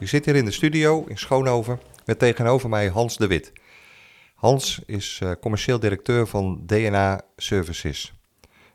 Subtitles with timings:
[0.00, 3.52] Ik zit hier in de studio in Schoonhoven met tegenover mij Hans de Wit.
[4.34, 8.12] Hans is uh, commercieel directeur van DNA Services,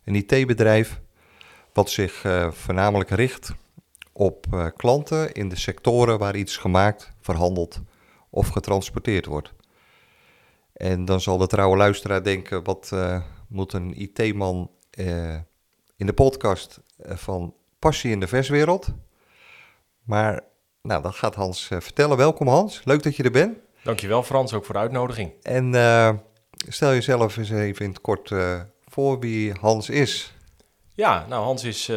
[0.04, 1.02] een IT-bedrijf
[1.74, 3.54] wat zich uh, voornamelijk richt
[4.14, 7.82] op uh, klanten in de sectoren waar iets gemaakt, verhandeld
[8.30, 9.54] of getransporteerd wordt.
[10.74, 12.92] En dan zal de trouwe luisteraar denken, wat
[13.48, 14.72] moet een IT-man
[15.96, 18.94] in de podcast van Passie in de Verswereld?
[20.04, 20.42] Maar
[20.86, 22.18] nou, dat gaat Hans uh, vertellen.
[22.18, 23.58] Welkom Hans, leuk dat je er bent.
[23.84, 25.32] Dankjewel Frans, ook voor de uitnodiging.
[25.42, 26.10] En uh,
[26.68, 30.34] stel jezelf eens even in het kort uh, voor wie Hans is.
[30.94, 31.92] Ja, nou Hans is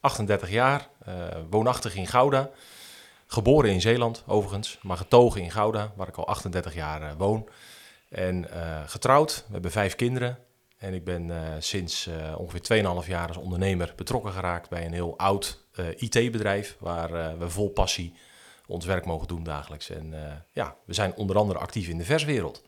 [0.00, 0.88] 38 jaar,
[1.50, 2.50] woonachtig in Gouda.
[3.26, 7.48] Geboren in Zeeland overigens, maar getogen in Gouda, waar ik al 38 jaar woon.
[8.08, 8.46] En
[8.86, 10.38] getrouwd, we hebben vijf kinderen.
[10.78, 15.65] En ik ben sinds ongeveer 2,5 jaar als ondernemer betrokken geraakt bij een heel oud
[15.96, 18.12] IT-bedrijf waar uh, we vol passie
[18.66, 19.90] ons werk mogen doen dagelijks.
[19.90, 22.62] En uh, ja, we zijn onder andere actief in de verswereld.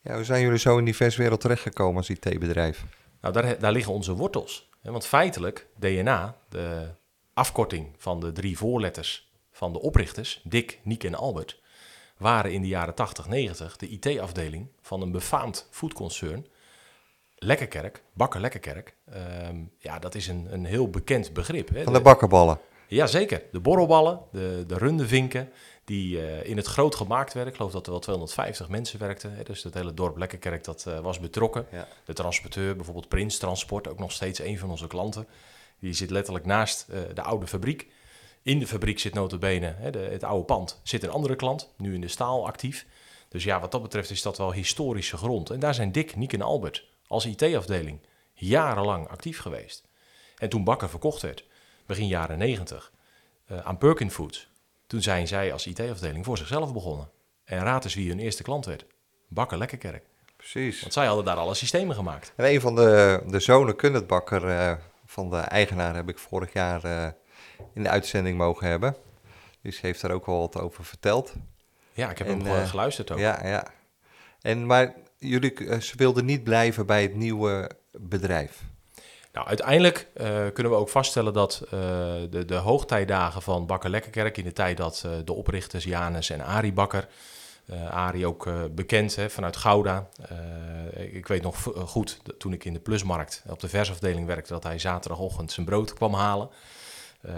[0.00, 2.84] Ja, hoe zijn jullie zo in die verswereld terechtgekomen als IT-bedrijf?
[3.20, 4.70] Nou, daar, daar liggen onze wortels.
[4.82, 6.88] Want feitelijk, DNA, de
[7.34, 11.60] afkorting van de drie voorletters van de oprichters, Dick, Niek en Albert,
[12.16, 16.46] waren in de jaren 80, 90 de IT-afdeling van een befaamd foodconcern
[17.42, 18.94] Lekkerkerk, Bakker Lekkerkerk.
[19.48, 21.68] Um, ja, dat is een, een heel bekend begrip.
[21.68, 21.82] Hè?
[21.82, 22.58] Van de bakkerballen.
[22.88, 25.50] Jazeker, de borrelballen, de, de rundevinken,
[25.84, 27.52] die uh, in het groot gemaakt werden.
[27.52, 29.34] Ik geloof dat er wel 250 mensen werkten.
[29.34, 29.42] Hè?
[29.42, 31.66] Dus het hele dorp Lekkerkerk dat, uh, was betrokken.
[31.70, 31.88] Ja.
[32.04, 35.26] De transporteur, bijvoorbeeld Prins Transport, ook nog steeds een van onze klanten.
[35.78, 37.86] Die zit letterlijk naast uh, de oude fabriek.
[38.42, 41.94] In de fabriek zit notabene, hè, de, het oude pand, zit een andere klant, nu
[41.94, 42.86] in de staal actief.
[43.28, 45.50] Dus ja, wat dat betreft is dat wel historische grond.
[45.50, 48.00] En daar zijn Dick, Niek en Albert als IT-afdeling
[48.32, 49.84] jarenlang actief geweest.
[50.36, 51.44] En toen Bakker verkocht werd,
[51.86, 52.92] begin jaren 90,
[53.46, 54.48] uh, aan Perkin Foods,
[54.86, 57.10] toen zijn zij als IT-afdeling voor zichzelf begonnen.
[57.44, 58.84] En raad eens wie hun eerste klant werd.
[59.28, 60.04] Bakker Lekkerkerk.
[60.36, 60.80] Precies.
[60.80, 62.32] Want zij hadden daar alle systemen gemaakt.
[62.36, 64.72] En een van de, de zonen, Kundet Bakker, uh,
[65.06, 67.08] van de eigenaar, heb ik vorig jaar uh,
[67.74, 68.96] in de uitzending mogen hebben.
[69.62, 71.34] Dus heeft daar ook wel wat over verteld.
[71.92, 73.18] Ja, ik heb en, hem geluisterd ook.
[73.18, 73.66] Ja, ja.
[74.40, 78.62] En, maar jullie eh, ze wilden niet blijven bij het nieuwe bedrijf.
[79.32, 81.70] Nou, uiteindelijk uh, kunnen we ook vaststellen dat uh,
[82.30, 84.36] de, de hoogtijdagen van Bakker Lekkerkerk...
[84.36, 87.08] in de tijd dat de oprichters Janus en Arie Bakker...
[87.90, 90.08] Arie ook bekend hè, vanuit Gouda.
[90.94, 94.52] ik weet nog goed, dat toen ik in de Plusmarkt op de versafdeling werkte...
[94.52, 96.48] dat hij zaterdagochtend zijn brood kwam halen.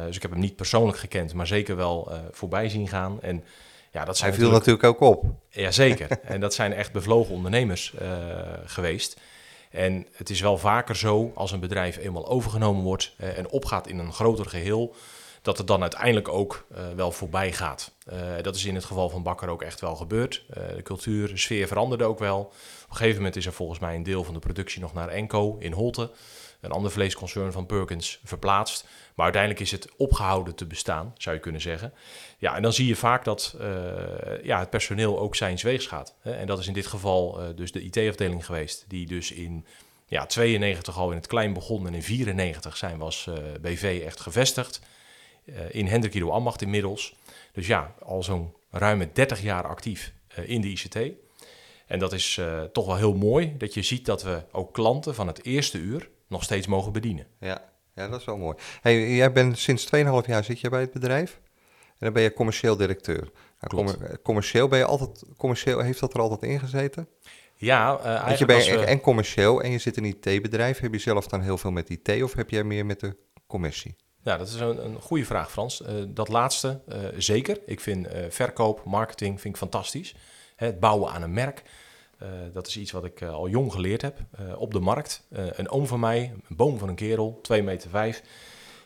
[0.06, 3.22] dus ik heb hem niet persoonlijk gekend, maar zeker wel voorbij zien gaan...
[3.22, 3.45] En
[3.94, 5.25] ja, dat zijn Hij viel natuurlijk, ook op.
[5.50, 6.09] Jazeker.
[6.25, 8.09] en dat zijn echt bevlogen ondernemers uh,
[8.65, 9.21] geweest.
[9.71, 13.87] En het is wel vaker zo, als een bedrijf eenmaal overgenomen wordt uh, en opgaat
[13.87, 14.94] in een groter geheel,
[15.43, 17.94] dat het dan uiteindelijk ook uh, wel voorbij gaat.
[18.43, 20.44] dat is in het geval van Bakker ook echt wel gebeurd.
[20.49, 22.38] de cultuur, de sfeer veranderde ook wel.
[22.38, 25.09] Op een gegeven moment is er volgens mij een deel van de productie nog naar
[25.09, 26.10] Enco in Holte
[26.65, 28.87] een ander vleesconcern van Perkins verplaatst.
[29.15, 31.93] Maar uiteindelijk is het opgehouden te bestaan, zou je kunnen zeggen.
[32.39, 33.65] Ja, en dan zie je vaak dat uh,
[34.43, 36.15] ja, het personeel ook zijn weegs gaat.
[36.23, 39.67] En dat is in dit geval uh, dus de IT-afdeling geweest, die dus in
[40.07, 44.21] ja, 92 al in het klein begon en in 94 zijn was uh, BV echt
[44.21, 44.81] gevestigd.
[45.71, 47.15] in Hendrik Ido Ambacht inmiddels.
[47.53, 50.13] Dus ja, al zo'n ruime 30 jaar actief
[50.45, 50.97] in de ICT.
[51.87, 52.41] En dat is
[52.73, 56.09] toch wel heel mooi dat je ziet dat we ook klanten van het eerste uur
[56.28, 57.26] nog steeds mogen bedienen.
[57.41, 58.56] Ja, ja dat is wel mooi.
[58.80, 61.41] Hey, jij bent sinds 2,5 jaar zit je bij het bedrijf
[61.94, 63.30] en dan ben je commercieel directeur.
[63.60, 67.09] Nou, commercieel ben je altijd, commercieel heeft dat er altijd in gezeten?
[67.54, 68.84] Ja, uh, eigenlijk je bent we...
[68.84, 70.78] en commercieel en je zit in een IT-bedrijf.
[70.78, 73.16] Heb je zelf dan heel veel met IT of heb jij meer met de
[73.47, 73.97] commissie?
[74.22, 75.80] Ja, dat is een, een goede vraag, Frans.
[75.80, 77.59] Uh, dat laatste uh, zeker.
[77.66, 80.15] Ik vind verkoop, marketing vind ik fantastisch.
[80.56, 81.62] Hè, het bouwen aan een merk.
[82.24, 85.26] Uh, dat is iets wat ik uh, al jong geleerd heb uh, op de markt.
[85.30, 88.22] een oom van mij, een boom van een kerel, 2 meter vijf,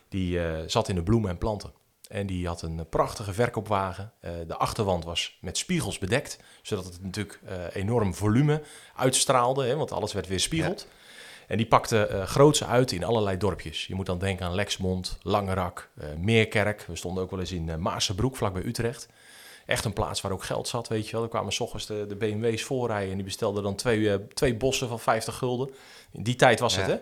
[0.08, 1.72] die zat in de bloemen en planten.
[2.08, 4.12] En die had een prachtige verkoopwagen.
[4.46, 7.40] de achterwand was met spiegels bedekt, zodat het natuurlijk
[7.72, 8.62] enorm volume
[8.96, 10.86] uitstraalde, hè, want alles werd weer spiegeld.
[11.48, 13.86] En die pakte uh, grootse uit in allerlei dorpjes.
[13.86, 16.84] Je moet dan denken aan Lexmond, Langerak, uh, Meerkerk.
[16.86, 19.08] We stonden ook wel eens in uh, Maasenbroek, vlakbij Utrecht.
[19.68, 21.22] Echt een plaats waar ook geld zat, weet je wel.
[21.22, 24.88] Er kwamen s ochtends de, de BMW's voorrijden en die bestelden dan twee, twee bossen
[24.88, 25.70] van 50 gulden.
[26.12, 26.96] In die tijd was het, hè?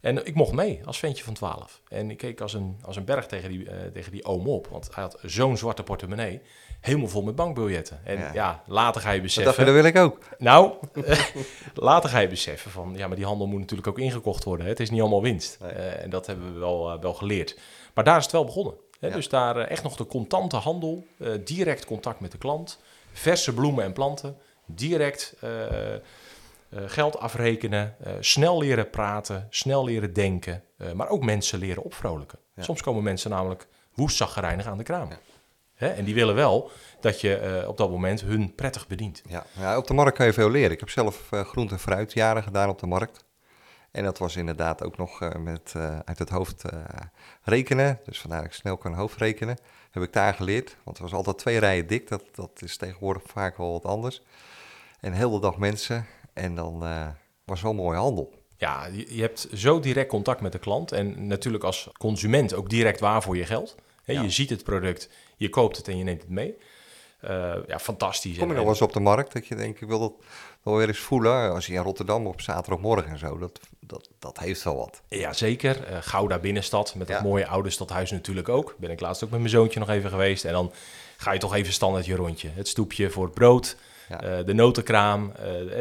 [0.00, 1.80] En ik mocht mee als ventje van 12.
[1.88, 4.88] En ik keek als een, als een berg tegen die, tegen die oom op, want
[4.94, 6.40] hij had zo'n zwarte portemonnee
[6.80, 8.00] helemaal vol met bankbiljetten.
[8.04, 9.56] En ja, later ga je beseffen...
[9.56, 10.18] Dat, dat wil ik ook.
[10.38, 10.72] Nou,
[11.74, 12.94] later ga je beseffen van...
[12.96, 14.64] Ja, maar die handel moet natuurlijk ook ingekocht worden.
[14.64, 14.72] Hè?
[14.72, 15.58] Het is niet allemaal winst.
[15.62, 17.58] Uh, en dat hebben we wel, uh, wel geleerd.
[17.94, 18.74] Maar daar is het wel begonnen.
[19.00, 19.08] Ja.
[19.08, 21.06] Dus daar uh, echt nog de contante handel.
[21.44, 22.78] direct contact met de klant.
[23.12, 24.36] Verse bloemen en planten.
[24.66, 25.34] Direct
[26.86, 27.96] geld afrekenen.
[28.20, 29.46] snel leren praten.
[29.50, 30.62] Snel leren denken.
[30.94, 32.38] maar ook mensen leren opvrolijken.
[32.54, 32.62] Ja.
[32.62, 35.08] Soms komen mensen namelijk woest zaggerijnig aan de kraam.
[35.08, 35.18] Ja.
[35.78, 36.70] En die willen wel
[37.00, 39.22] dat je uh, op dat moment hun prettig bedient.
[39.28, 39.44] Ja.
[39.58, 40.70] ja, op de markt kan je veel leren.
[40.70, 43.24] Ik heb zelf uh, groente- en fruit jaren gedaan op de markt.
[43.96, 46.62] En dat was inderdaad ook nog uh, met uit het hoofd
[47.42, 48.00] rekenen.
[48.04, 49.58] Dus vandaar dat ik snel kan hoofdrekenen.
[49.90, 50.76] Heb ik daar geleerd.
[50.84, 52.08] Want het was altijd twee rijen dik.
[52.08, 54.22] Dat, dat is tegenwoordig vaak wel wat anders.
[55.00, 56.06] En heel de dag mensen.
[56.32, 56.84] En dan
[57.44, 58.32] was wel mooi handel.
[58.56, 60.92] Ja, je, je hebt zo direct contact met de klant.
[60.92, 63.74] En natuurlijk als consument ook direct waar voor je geld.
[64.04, 64.22] He, ja.
[64.22, 66.56] Je ziet het product, je koopt het en je neemt het mee.
[67.24, 68.38] Uh, ja, fantastisch.
[68.38, 70.12] Kom je nog wel eens op de markt dat je denkt, ik wil dat
[70.66, 71.52] wel weer eens voelen.
[71.52, 75.02] Als je in Rotterdam op zaterdagmorgen en zo, dat, dat, dat heeft wel wat.
[75.08, 75.90] Ja, zeker.
[75.90, 77.22] Uh, Gouda binnenstad, met ja.
[77.22, 78.74] mooie oude stadhuis natuurlijk ook.
[78.78, 80.44] Ben ik laatst ook met mijn zoontje nog even geweest.
[80.44, 80.72] En dan
[81.16, 82.48] ga je toch even standaard je rondje.
[82.54, 83.76] Het stoepje voor het brood,
[84.08, 84.38] ja.
[84.38, 85.32] uh, de notenkraam,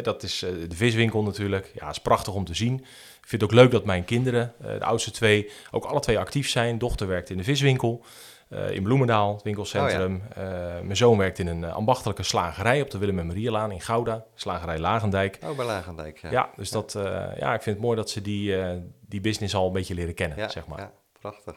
[0.04, 1.72] dat is de viswinkel natuurlijk.
[1.74, 2.76] Ja, is prachtig om te zien.
[3.22, 6.50] Ik vind het ook leuk dat mijn kinderen, de oudste twee, ook alle twee actief
[6.50, 6.78] zijn.
[6.78, 8.06] Dochter werkt in de viswinkel.
[8.50, 10.15] Uh, in Bloemendaal, het winkelcentrum.
[10.15, 10.75] Oh, ja.
[10.77, 13.81] uh, mijn zoon werkt in een uh, ambachtelijke slagerij op de Willem en Marielaan in
[13.81, 14.25] Gouda.
[14.36, 15.39] Slagerij Lagendijk.
[15.44, 16.31] Oh, bij Lagendijk, ja.
[16.31, 16.92] Ja, dus Dat,
[17.38, 18.56] ja, ik vind het mooi dat ze die,
[19.00, 20.80] die business al een beetje leren kennen, ja, zeg maar.
[20.80, 21.56] Ja, prachtig.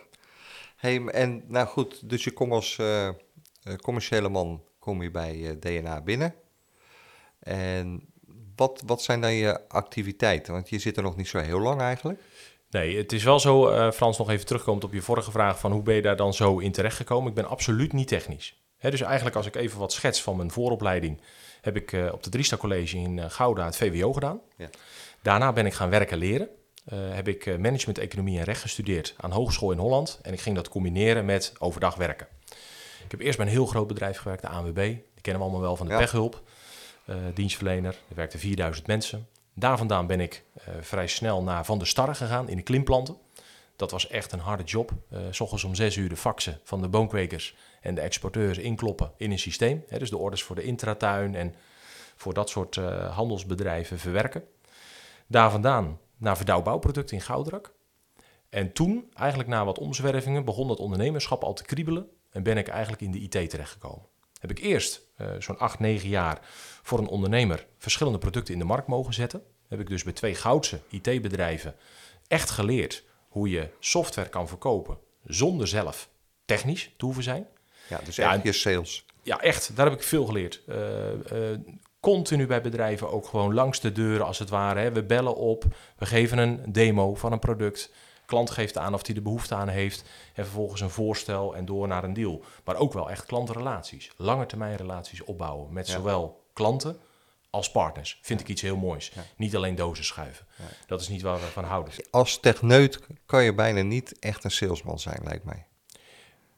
[0.76, 2.80] Hey, en nou goed, dus je komt als
[3.76, 6.34] commerciële man kom je bij DNA binnen.
[7.38, 8.08] En
[8.56, 10.52] wat, wat zijn dan je activiteiten?
[10.52, 12.20] Want je zit er nog niet zo heel lang eigenlijk.
[12.70, 15.72] Nee, het is wel zo, uh, Frans, nog even terugkomt op je vorige vraag van
[15.72, 17.28] hoe ben je daar dan zo in terechtgekomen?
[17.28, 18.62] Ik ben absoluut niet technisch.
[18.80, 21.20] Dus eigenlijk als ik even wat schets van mijn vooropleiding,
[21.60, 24.40] heb ik uh, op de Driesta College in uh, Gouda het VWO gedaan.
[24.56, 24.68] Ja.
[25.22, 26.48] Daarna ben ik gaan werken leren.
[26.90, 30.18] heb ik management, economie en recht gestudeerd aan Hogeschool in Holland.
[30.22, 32.26] En ik ging dat combineren met overdag werken.
[33.04, 34.74] Ik heb eerst bij een heel groot bedrijf gewerkt, de ANWB.
[34.74, 35.98] Die kennen we allemaal wel van de ja.
[35.98, 36.42] pechhulp.
[37.34, 39.28] dienstverlener, er werkten 4000 mensen.
[39.58, 43.16] Daar vandaan ben ik uh, vrij snel naar Van der Starre gegaan in de klimplanten.
[43.76, 44.92] Dat was echt een harde job.
[45.12, 49.12] Uh, s ochtends om zes uur de faxen van de boomkwekers en de exporteurs inkloppen
[49.16, 49.84] in een systeem.
[49.88, 51.54] Dus de orders voor de intratuin en
[52.16, 54.44] voor dat soort uh, handelsbedrijven verwerken.
[55.26, 57.72] Daar vandaan naar verdouwbouwproducten in Goudrak.
[58.48, 62.68] En toen, eigenlijk na wat omzwervingen, begon dat ondernemerschap al te kriebelen en ben ik
[62.68, 64.06] eigenlijk in de IT terechtgekomen.
[64.40, 65.00] Heb ik eerst
[65.38, 66.40] zo'n acht, negen jaar
[66.88, 69.42] voor een ondernemer verschillende producten in de markt mogen zetten.
[69.68, 71.74] Heb ik dus bij twee goudse IT-bedrijven
[72.26, 76.08] echt geleerd hoe je software kan verkopen zonder zelf
[76.44, 77.46] technisch te hoeven zijn.
[77.88, 79.04] Ja, dus echt ja, je sales.
[79.22, 79.76] Ja, echt.
[79.76, 80.62] Daar heb ik veel geleerd.
[80.68, 80.76] Uh,
[81.32, 81.58] uh,
[82.00, 84.80] continu bij bedrijven ook gewoon langs de deuren als het ware.
[84.80, 84.92] Hè.
[84.92, 85.64] We bellen op,
[85.98, 87.92] we geven een demo van een product.
[88.26, 90.04] Klant geeft aan of hij de behoefte aan heeft.
[90.34, 92.44] En vervolgens een voorstel en door naar een deal.
[92.64, 94.10] Maar ook wel echt klantenrelaties.
[94.16, 95.92] Lange termijn relaties opbouwen met ja.
[95.92, 97.00] zowel klanten
[97.50, 98.18] als partners.
[98.22, 99.10] Vind ik iets heel moois.
[99.14, 99.24] Ja.
[99.36, 100.46] Niet alleen dozen schuiven.
[100.56, 100.64] Ja.
[100.86, 101.92] Dat is niet waar we van houden.
[102.10, 105.66] Als techneut kan je bijna niet echt een salesman zijn, lijkt mij.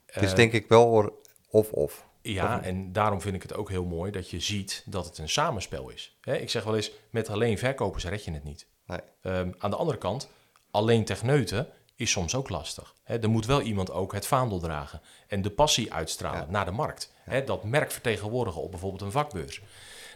[0.07, 2.07] Uh, dus denk ik wel of-of.
[2.23, 5.19] Ja, of en daarom vind ik het ook heel mooi dat je ziet dat het
[5.19, 6.16] een samenspel is.
[6.21, 8.66] Hè, ik zeg wel eens, met alleen verkopers red je het niet.
[8.87, 9.00] Nee.
[9.23, 10.28] Um, aan de andere kant,
[10.71, 12.95] alleen techneuten is soms ook lastig.
[13.02, 16.71] Hè, er moet wel iemand ook het vaandel dragen en de passie uitstralen naar de
[16.71, 17.12] markt.
[17.25, 19.62] Hè, dat merk vertegenwoordigen op bijvoorbeeld een vakbeurs.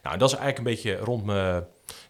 [0.05, 1.67] Nou, dat is eigenlijk een beetje rond mijn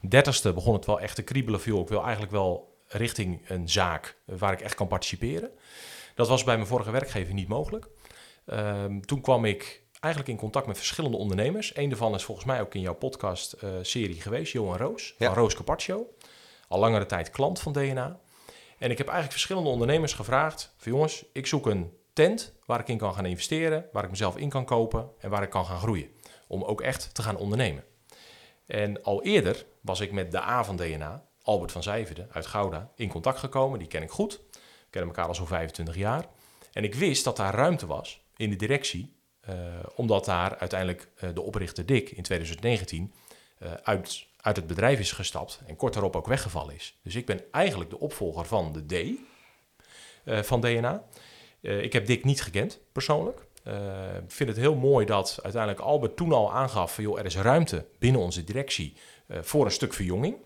[0.08, 1.60] dertigste begon het wel echt te kriebelen.
[1.60, 1.80] Viel.
[1.80, 5.50] Ik wil eigenlijk wel richting een zaak waar ik echt kan participeren.
[6.14, 7.86] Dat was bij mijn vorige werkgever niet mogelijk.
[8.46, 11.76] Um, toen kwam ik eigenlijk in contact met verschillende ondernemers.
[11.76, 15.26] Eén daarvan is volgens mij ook in jouw podcast-serie uh, geweest, Johan Roos, ja.
[15.26, 16.06] van Roos Carpaccio.
[16.68, 18.20] Al langere tijd klant van DNA.
[18.78, 22.88] En ik heb eigenlijk verschillende ondernemers gevraagd: van jongens, ik zoek een tent waar ik
[22.88, 25.78] in kan gaan investeren, waar ik mezelf in kan kopen en waar ik kan gaan
[25.78, 26.08] groeien.
[26.46, 27.84] Om ook echt te gaan ondernemen.
[28.66, 32.90] En al eerder was ik met de A van DNA, Albert van Zijverde uit Gouda,
[32.94, 33.78] in contact gekomen.
[33.78, 34.40] Die ken ik goed.
[34.50, 36.26] We kennen elkaar al zo'n 25 jaar.
[36.72, 39.12] En ik wist dat daar ruimte was in de directie,
[39.48, 39.54] uh,
[39.94, 43.12] omdat daar uiteindelijk uh, de oprichter Dick in 2019
[43.62, 46.98] uh, uit uit het bedrijf is gestapt en kort daarop ook weggevallen is.
[47.02, 51.04] Dus ik ben eigenlijk de opvolger van de D van DNA.
[51.60, 53.46] ik heb Dick niet gekend, persoonlijk.
[54.25, 56.94] Ik vind het heel mooi dat uiteindelijk Albert toen al aangaf...
[56.94, 58.97] Van, joh, er is ruimte binnen onze directie
[59.28, 60.37] voor een stuk verjonging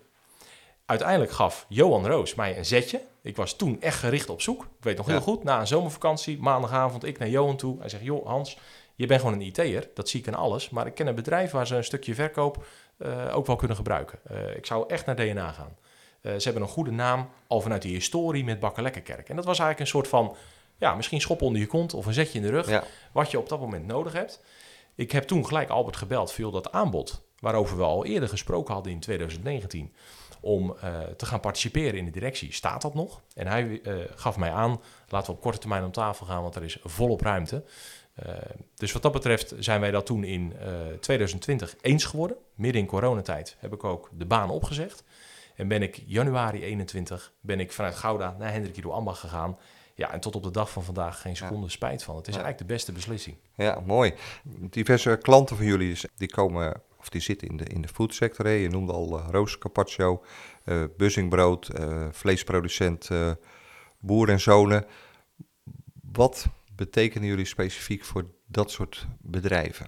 [0.89, 3.01] uiteindelijk gaf Johan Roos mij een zetje.
[3.21, 4.63] Ik was toen echt gericht op zoek.
[4.63, 7.79] Ik weet nog heel goed, na een zomervakantie, maandagavond, ik naar Johan toe.
[7.79, 8.57] Hij zegt, joh Hans,
[8.95, 9.89] je bent gewoon een IT'er.
[9.93, 10.69] Dat zie ik aan alles.
[10.69, 12.65] Maar ik ken een bedrijf waar ze een stukje verkoop
[12.97, 14.19] uh, ook wel kunnen gebruiken.
[14.31, 15.77] Uh, ik zou echt naar DNA gaan.
[16.21, 19.29] Uh, ze hebben een goede naam, al vanuit die historie met Bakkerlekkerkerk.
[19.29, 20.35] En dat was eigenlijk een soort van,
[20.79, 22.69] ja, misschien schop onder je kont of een zetje in de rug.
[22.69, 22.83] Ja.
[23.11, 24.43] Wat je op dat moment nodig hebt.
[24.95, 28.91] Ik heb toen gelijk Albert gebeld, veel dat aanbod, waarover we al eerder gesproken hadden
[28.91, 29.93] in 2019
[30.41, 32.53] om uh, te gaan participeren in de directie.
[32.53, 33.21] Staat dat nog?
[33.35, 36.55] En hij uh, gaf mij aan, laten we op korte termijn om tafel gaan, want
[36.55, 37.63] er is volop ruimte.
[38.25, 38.33] Uh,
[38.75, 40.53] dus wat dat betreft zijn wij dat toen in
[40.99, 42.37] 2020 eens geworden.
[42.55, 45.03] Midden in coronatijd heb ik ook de baan opgezegd.
[45.55, 49.57] En ben ik januari 21 ben ik vanuit Gouda naar Hendrik Ido Ambach gegaan.
[49.99, 52.15] Ja, en tot op de dag van vandaag geen seconde spijt van.
[52.15, 53.35] Het is eigenlijk de beste beslissing.
[53.55, 54.13] Ja, mooi.
[54.43, 58.45] Diverse klanten van jullie die komen of die zitten in de, in de foodsector.
[58.45, 58.51] Hè.
[58.51, 60.23] Je noemde al uh, Roos Carpaccio,
[60.65, 63.09] uh, buzzingbrood, uh, vleesproducent,
[63.99, 64.85] boer en zonen.
[66.11, 69.87] Wat betekenen jullie specifiek voor dat soort bedrijven?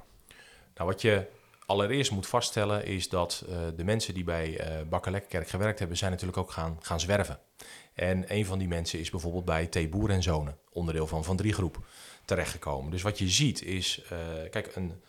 [0.76, 1.28] Nou, wat je
[1.66, 6.38] allereerst moet vaststellen is dat de mensen die bij uh, Bakker gewerkt hebben, zijn natuurlijk
[6.38, 7.40] ook gaan, gaan zwerven.
[8.02, 9.90] En een van die mensen is bijvoorbeeld bij T.
[9.90, 11.86] Boer en Zonen, onderdeel van Van Drie Groep,
[12.26, 12.92] terechtgekomen.
[12.92, 14.02] Dus wat je ziet is,
[14.50, 15.02] kijk, een,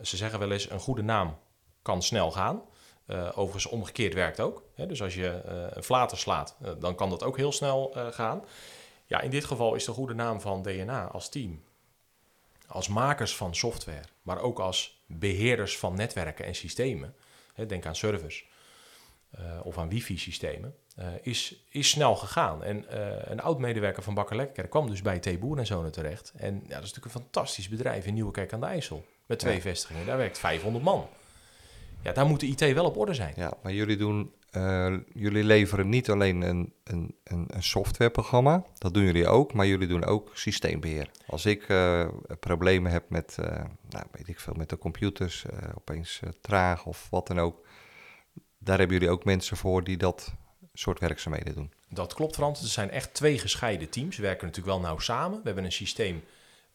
[0.00, 1.38] ze zeggen wel eens, een goede naam
[1.82, 2.62] kan snel gaan.
[3.06, 4.62] Uh, overigens omgekeerd werkt ook.
[4.74, 4.86] Hè?
[4.86, 8.44] Dus als je uh, een flater slaat, dan kan dat ook heel snel gaan.
[9.06, 11.62] Ja, in dit geval is de goede naam van DNA als team,
[12.66, 17.14] als makers van software, maar ook als beheerders van netwerken en systemen.
[17.54, 18.46] Hè, denk aan servers
[19.62, 20.74] of aan wifi-systemen.
[21.22, 22.64] is, is snel gegaan.
[22.64, 22.84] En
[23.30, 25.40] een oud-medewerker van Bakker Lekker kwam dus bij T.
[25.40, 26.32] Boer en Zonen terecht.
[26.36, 29.04] En ja, dat is natuurlijk een fantastisch bedrijf in Nieuwekerk aan de IJssel.
[29.26, 30.06] Met twee vestigingen.
[30.06, 31.08] Daar werkt 500 man.
[32.02, 33.32] Ja, daar moet de IT wel op orde zijn.
[33.36, 34.32] Ja, maar jullie doen...
[34.56, 39.66] Uh, jullie leveren niet alleen een, een, een, een, softwareprogramma, dat doen jullie ook, maar
[39.66, 41.10] jullie doen ook systeembeheer.
[41.26, 42.08] Als ik uh,
[42.40, 43.46] problemen heb met, uh,
[43.88, 45.44] nou, weet ik veel, met de computers,
[45.74, 47.66] opeens traag of wat dan ook,
[48.58, 50.34] daar hebben jullie ook mensen voor die dat
[50.72, 51.72] soort werkzaamheden doen.
[51.88, 52.62] Dat klopt, Frans.
[52.62, 54.16] Er zijn echt twee gescheiden teams.
[54.16, 55.38] We werken natuurlijk wel nauw samen.
[55.38, 56.24] We hebben een systeem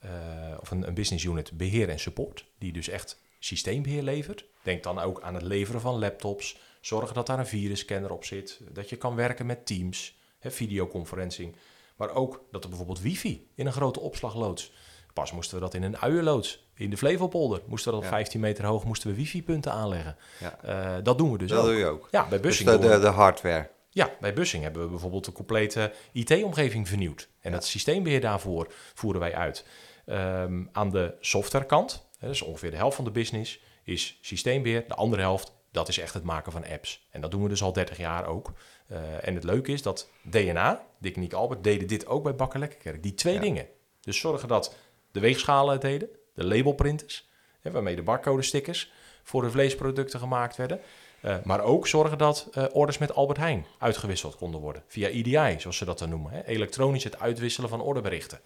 [0.06, 0.12] uh,
[0.60, 4.46] of een, een, business unit beheer en support, die dus echt systeembeheer levert.
[4.62, 8.62] Denk dan ook aan het leveren van laptops, zorgen dat daar een virusscanner op zit,
[8.72, 11.56] dat je kan werken met Teams, videoconferencing,
[11.96, 14.72] maar ook dat er bijvoorbeeld wifi in een grote opslagloods.
[15.14, 18.66] Pas moesten we dat in een uienloods, in de Flevopolder, moesten we dat 15 meter
[18.66, 20.18] hoog, moesten we wifi-punten aanleggen.
[20.66, 21.66] Uh, dat doen we dus dat ook.
[21.66, 22.08] doe je ook?
[22.12, 22.70] Ja, bij Bussing.
[22.70, 23.70] Dus de, de, de hardware?
[23.90, 27.30] Ja, bij Bussing hebben we bijvoorbeeld de complete IT-omgeving vernieuwd.
[27.40, 29.66] En dat systeembeheer daarvoor voeren wij uit.
[30.06, 34.88] Um, aan de softwarekant, dat is ongeveer de helft van de business, is systeembeheer.
[34.88, 37.08] De andere helft, dat is echt het maken van apps.
[37.10, 38.54] En dat doen we dus al 30 jaar ook.
[38.92, 42.60] Uh, en het leuke is dat DNA, Dick Nick Albert, deden dit ook bij Bakker
[42.60, 43.04] Lekkerkerk.
[43.04, 43.40] Die twee ja.
[43.40, 43.68] dingen.
[44.02, 44.76] Dus zorgen dat
[45.14, 47.30] de weegschalen de labelprinters,
[47.62, 48.92] hè, waarmee de barcode-stickers
[49.24, 50.80] voor de vleesproducten gemaakt werden.
[51.22, 54.84] Uh, maar ook zorgen dat uh, orders met Albert Heijn uitgewisseld konden worden.
[54.88, 56.32] Via EDI, zoals ze dat dan noemen.
[56.32, 56.46] Hè.
[56.46, 58.40] Elektronisch het uitwisselen van orderberichten.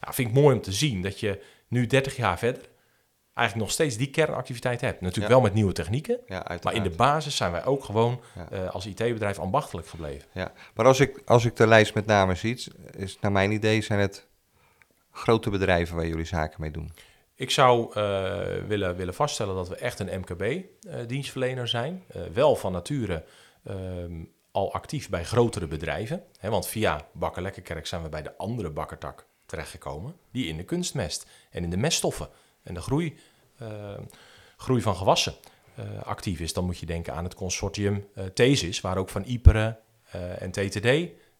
[0.00, 2.62] Ja, vind ik mooi om te zien dat je nu 30 jaar verder
[3.34, 5.00] eigenlijk nog steeds die kernactiviteit hebt.
[5.00, 8.48] Natuurlijk wel met nieuwe technieken, ja, maar in de basis zijn wij ook gewoon ja.
[8.52, 10.28] uh, als IT-bedrijf ambachtelijk gebleven.
[10.32, 13.82] Ja, maar als ik, als ik de lijst met name zie, is naar mijn idee
[13.82, 14.26] zijn het
[15.14, 16.92] grote bedrijven waar jullie zaken mee doen.
[17.34, 17.94] Ik zou uh,
[18.66, 22.04] willen, willen vaststellen dat we echt een MKB-dienstverlener uh, zijn.
[22.16, 23.24] Uh, wel van nature
[23.64, 26.22] ehm, al actief bij grotere bedrijven.
[26.38, 30.16] Hè, want via Bakker Lekkerkerk zijn we bij de andere bakkertak terechtgekomen.
[30.30, 32.28] Die in de kunstmest en in de meststoffen
[32.62, 33.18] en de groei,
[33.62, 33.68] uh,
[34.56, 35.34] groei van gewassen
[36.02, 36.52] actief is.
[36.52, 39.78] Dan moet je denken aan het consortium Thesis, waar ook van Iperen
[40.38, 40.86] en TTD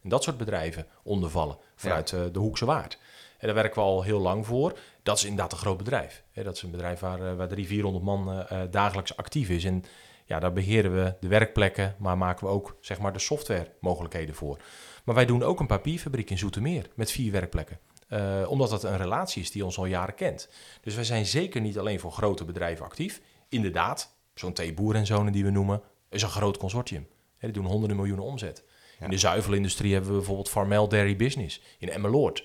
[0.04, 2.28] en dat soort bedrijven onder vallen vanuit ja.
[2.28, 2.98] de Hoekse Waard.
[3.38, 4.78] En daar werken we al heel lang voor.
[5.02, 6.22] Dat is inderdaad een groot bedrijf.
[6.32, 9.64] dat is een bedrijf waar, waar 300, 400 man dagelijks actief is.
[9.64, 9.84] En
[10.24, 14.34] ja, daar beheren we de werkplekken, maar maken we ook zeg maar, de software mogelijkheden
[14.34, 14.58] voor.
[15.04, 17.78] Maar wij doen ook een papierfabriek in Zoetermeer met vier werkplekken.
[18.08, 20.48] Uh, omdat dat een relatie is die ons al jaren kent.
[20.80, 23.20] Dus wij zijn zeker niet alleen voor grote bedrijven actief.
[23.48, 27.08] Inderdaad, zo'n T-boer en zonen die we noemen, is een groot consortium.
[27.36, 28.64] He, die doen honderden miljoenen omzet.
[28.98, 29.04] Ja.
[29.04, 32.44] In de zuivelindustrie hebben we bijvoorbeeld Farmel Dairy Business in Emmeloord.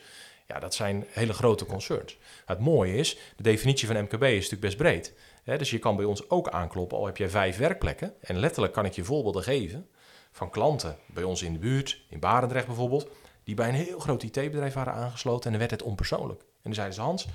[0.53, 2.17] Ja, dat zijn hele grote concerns.
[2.45, 5.13] Het mooie is, de definitie van MKB is natuurlijk best breed.
[5.43, 8.13] Hè, dus je kan bij ons ook aankloppen, al heb je vijf werkplekken.
[8.21, 9.89] En letterlijk kan ik je voorbeelden geven
[10.31, 13.07] van klanten bij ons in de buurt, in Barendrecht bijvoorbeeld,
[13.43, 16.41] die bij een heel groot IT-bedrijf waren aangesloten en dan werd het onpersoonlijk.
[16.41, 17.27] En dan zeiden ze, Hans,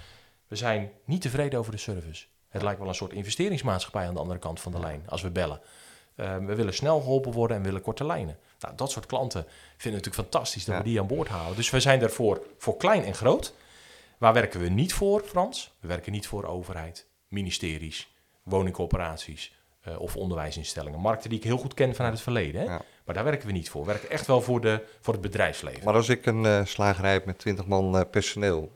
[0.48, 2.26] we zijn niet tevreden over de service.
[2.48, 5.30] Het lijkt wel een soort investeringsmaatschappij aan de andere kant van de lijn als we
[5.30, 5.60] bellen.
[6.16, 8.38] Uh, we willen snel geholpen worden en willen korte lijnen.
[8.60, 11.56] Nou, dat soort klanten vinden het natuurlijk fantastisch dat we die aan boord halen.
[11.56, 13.54] Dus we zijn daarvoor voor klein en groot.
[14.18, 15.72] Waar werken we niet voor, Frans?
[15.80, 19.52] We werken niet voor overheid, ministeries, woningcorporaties
[19.88, 21.00] uh, of onderwijsinstellingen.
[21.00, 22.60] Markten die ik heel goed ken vanuit het verleden.
[22.60, 22.66] Hè?
[23.04, 23.80] Maar daar werken we niet voor.
[23.80, 25.84] We werken echt wel voor, de, voor het bedrijfsleven.
[25.84, 28.72] Maar als ik een uh, slagerij heb met 20 man uh, personeel,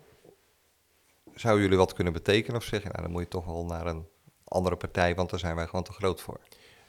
[1.35, 2.57] zou jullie wat kunnen betekenen?
[2.57, 4.07] Of zeggen, nou, dan moet je toch wel naar een
[4.45, 6.41] andere partij, want daar zijn wij gewoon te groot voor.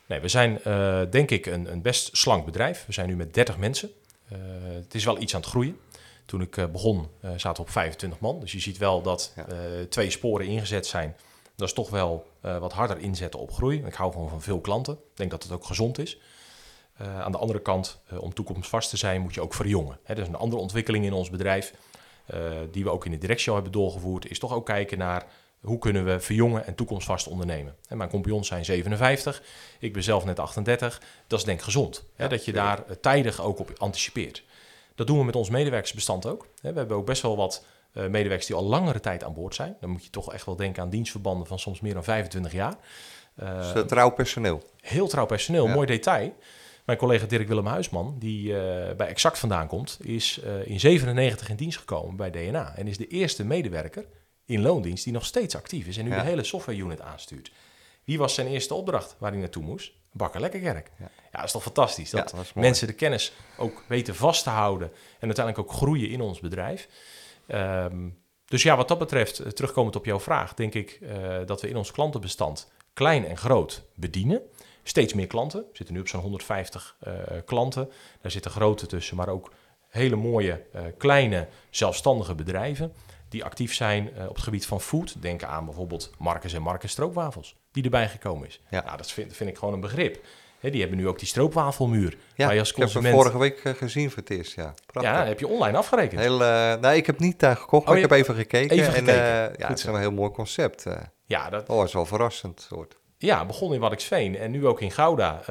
[0.10, 2.86] Nee, we zijn uh, denk ik een, een, best slank bedrijf.
[2.86, 3.92] We zijn nu met 30 mensen.
[4.32, 4.38] Uh,
[4.74, 5.80] het is wel iets aan het groeien.
[6.26, 8.40] Toen ik uh, begon zaten we op 25 man.
[8.40, 9.46] Dus je ziet wel dat ja.
[9.90, 11.16] twee sporen ingezet zijn.
[11.56, 13.86] Dat is toch wel wat harder inzetten op groei.
[13.86, 14.94] Ik hou gewoon van veel klanten.
[14.94, 16.20] Ik denk dat het ook gezond is.
[16.98, 20.00] aan de andere kant, om toekomstvast te zijn, moet je ook verjongen.
[20.04, 21.74] Hè, dat is een andere ontwikkeling in ons bedrijf.
[22.72, 24.30] die we ook in de directie al hebben doorgevoerd.
[24.30, 25.26] Is toch ook kijken naar
[25.62, 27.76] hoe kunnen we verjongen en toekomstvast ondernemen?
[27.88, 29.42] En mijn compagnons zijn 57,
[29.80, 31.02] ik ben zelf net 38.
[31.28, 34.44] Dat is denk ik gezond, hè, dat je daar eh, tijdig ook op anticipeert.
[34.96, 36.48] Dat doen we met ons medewerkersbestand ook.
[36.62, 39.78] We hebben ook best wel wat uh, medewerkers die al langere tijd aan boord zijn.
[39.80, 42.76] Dan moet je toch echt wel denken aan dienstverbanden van soms meer dan 25 jaar.
[43.44, 44.64] Uh, dus trouw personeel.
[44.82, 46.34] Heel trouw personeel, mooi detail.
[46.86, 48.56] Mijn collega Dirk Willem Huisman, die uh,
[48.98, 52.76] bij Exact vandaan komt, is in 97 in dienst gekomen bij DNA.
[52.76, 54.06] En is de eerste medewerker
[54.50, 57.52] in loondienst die nog steeds actief is en nu de hele software unit aanstuurt.
[58.04, 59.92] Wie was zijn eerste opdracht waar hij naartoe moest?
[60.12, 60.92] Bakker Lekkerkerk.
[61.00, 61.10] Ja.
[61.32, 64.92] ja, dat is toch fantastisch dat, dat mensen de kennis ook weten vast te houden
[65.20, 66.88] en uiteindelijk ook groeien in ons bedrijf.
[67.48, 71.62] Um, dus ja, wat dat betreft, eh, terugkomend op jouw vraag, denk ik uh, dat
[71.62, 74.42] we in ons klantenbestand klein en groot bedienen.
[74.84, 75.60] Steeds meer klanten.
[75.60, 77.14] We zitten nu op zo'n 150 uh,
[77.46, 77.90] klanten.
[78.22, 79.52] Daar zitten grote tussen, maar ook
[79.88, 80.66] hele mooie
[80.98, 82.94] kleine zelfstandige bedrijven
[83.30, 85.22] die actief zijn uh, op het gebied van food.
[85.22, 88.62] Denk aan bijvoorbeeld Marcus en Marcus stroopwafels, die erbij gekomen is.
[88.70, 88.84] Ja.
[88.84, 90.20] Nou, dat vind, vind ik gewoon een begrip.
[90.60, 92.18] He, die hebben nu ook die stroopwafelmuur.
[92.36, 93.06] Ja, waar je als consument...
[93.06, 94.74] ik heb vorige week uh, gezien voor het eerst, ja.
[94.86, 95.14] Prachtig.
[95.14, 96.22] Ja, heb je online afgerekend?
[96.22, 98.78] Heel, uh, nee, ik heb niet daar gekocht, maar oh, ik heb even gekeken.
[98.78, 99.54] Even en gekeken.
[99.58, 100.86] ja, het is een heel mooi concept.
[101.26, 101.70] ja, dat...
[101.70, 102.98] Oh, is wel verrassend soort.
[103.18, 105.42] Ja, begon in Waddinxveen en nu ook in Gouda.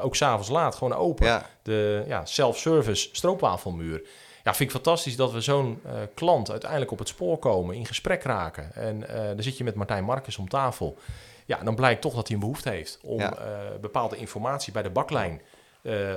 [0.00, 1.26] ook s'avonds laat, gewoon open.
[1.26, 1.46] Ja.
[1.62, 4.02] De ja, self-service stroopwafelmuur
[4.44, 7.86] ja, vind ik fantastisch dat we zo'n uh, klant uiteindelijk op het spoor komen, in
[7.86, 8.74] gesprek raken.
[8.74, 10.98] En uh, dan zit je met Martijn Marcus om tafel.
[11.46, 13.38] Ja, dan blijkt toch dat hij een behoefte heeft om ja.
[13.38, 15.40] uh, bepaalde informatie bij de baklijn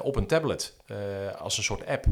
[0.01, 0.77] op een tablet
[1.37, 2.05] als een soort app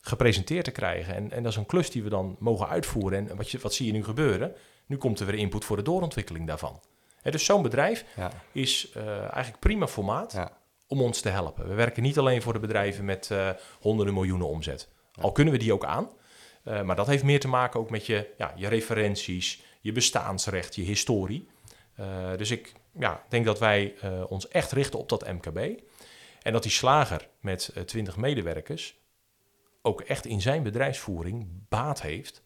[0.00, 1.14] gepresenteerd te krijgen.
[1.14, 3.30] En, en dat is een klus die we dan mogen uitvoeren.
[3.30, 4.54] En wat, je, wat zie je nu gebeuren?
[4.86, 6.80] Nu komt er weer input voor de doorontwikkeling daarvan.
[7.22, 8.30] Dus zo'n bedrijf ja.
[8.52, 10.52] is eigenlijk prima formaat ja.
[10.86, 11.68] om ons te helpen.
[11.68, 13.30] We werken niet alleen voor de bedrijven met
[13.80, 14.88] honderden miljoenen omzet.
[15.20, 16.10] Al kunnen we die ook aan.
[16.64, 20.74] Uh, maar dat heeft meer te maken ook met je, ja, je referenties, je bestaansrecht,
[20.74, 21.48] je historie.
[22.00, 25.80] Uh, dus ik ja, denk dat wij uh, ons echt richten op dat MKB.
[26.42, 28.98] En dat die slager met 20 medewerkers
[29.82, 32.42] ook echt in zijn bedrijfsvoering baat heeft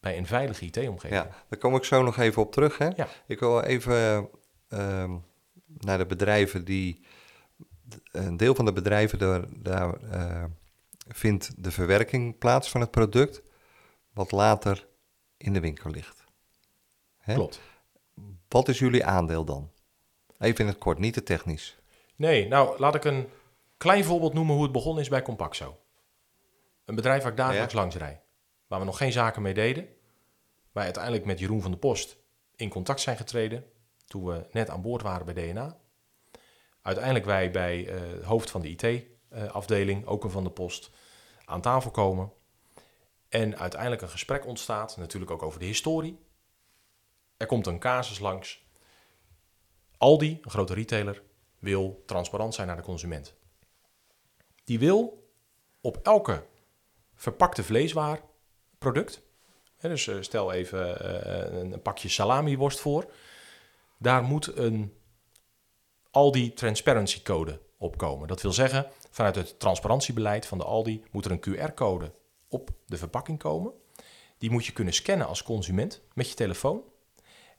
[0.00, 1.22] bij een veilige IT-omgeving.
[1.22, 2.78] Ja, daar kom ik zo nog even op terug.
[2.78, 2.88] Hè?
[2.96, 3.08] Ja.
[3.26, 4.28] Ik wil even
[4.68, 5.16] ehm,
[5.66, 7.04] naar de bedrijven die.
[8.12, 9.98] Een deel van de bedrijven daar, daar
[11.08, 13.42] vindt de verwerking plaats van het product,
[14.12, 14.86] wat later
[15.36, 16.24] in de winkel ligt.
[17.18, 17.34] Hè?
[17.34, 17.60] Klopt.
[18.48, 19.70] Wat is jullie aandeel dan?
[20.38, 21.78] Even in het kort, niet te technisch.
[22.16, 23.28] Nee, nou laat ik een
[23.76, 25.78] klein voorbeeld noemen hoe het begonnen is bij Compaxo.
[26.84, 27.78] Een bedrijf waar ik dagelijks ja.
[27.78, 28.20] langs rijd,
[28.66, 29.88] waar we nog geen zaken mee deden.
[30.72, 32.16] Wij uiteindelijk met Jeroen van der Post
[32.56, 33.64] in contact zijn getreden
[34.06, 35.76] toen we net aan boord waren bij DNA.
[36.82, 38.74] Uiteindelijk wij bij uh, het hoofd van de
[39.32, 40.90] IT-afdeling, ook een van de Post,
[41.44, 42.32] aan tafel komen.
[43.28, 46.18] En uiteindelijk een gesprek ontstaat, natuurlijk ook over de historie.
[47.36, 48.66] Er komt een casus langs.
[49.96, 51.22] Aldi, een grote retailer,
[51.58, 53.34] wil transparant zijn naar de consument.
[54.64, 55.30] Die wil
[55.80, 56.46] op elke
[57.14, 58.20] verpakte vleeswaar
[58.78, 59.22] product,
[59.80, 63.12] dus eh, stel even eh, een pakje salami-worst voor,
[63.98, 64.98] daar moet een
[66.10, 68.28] Aldi Transparency Code opkomen.
[68.28, 72.12] Dat wil zeggen, vanuit het transparantiebeleid van de Aldi moet er een QR-code
[72.48, 73.72] op de verpakking komen.
[74.38, 76.82] Die moet je kunnen scannen als consument met je telefoon.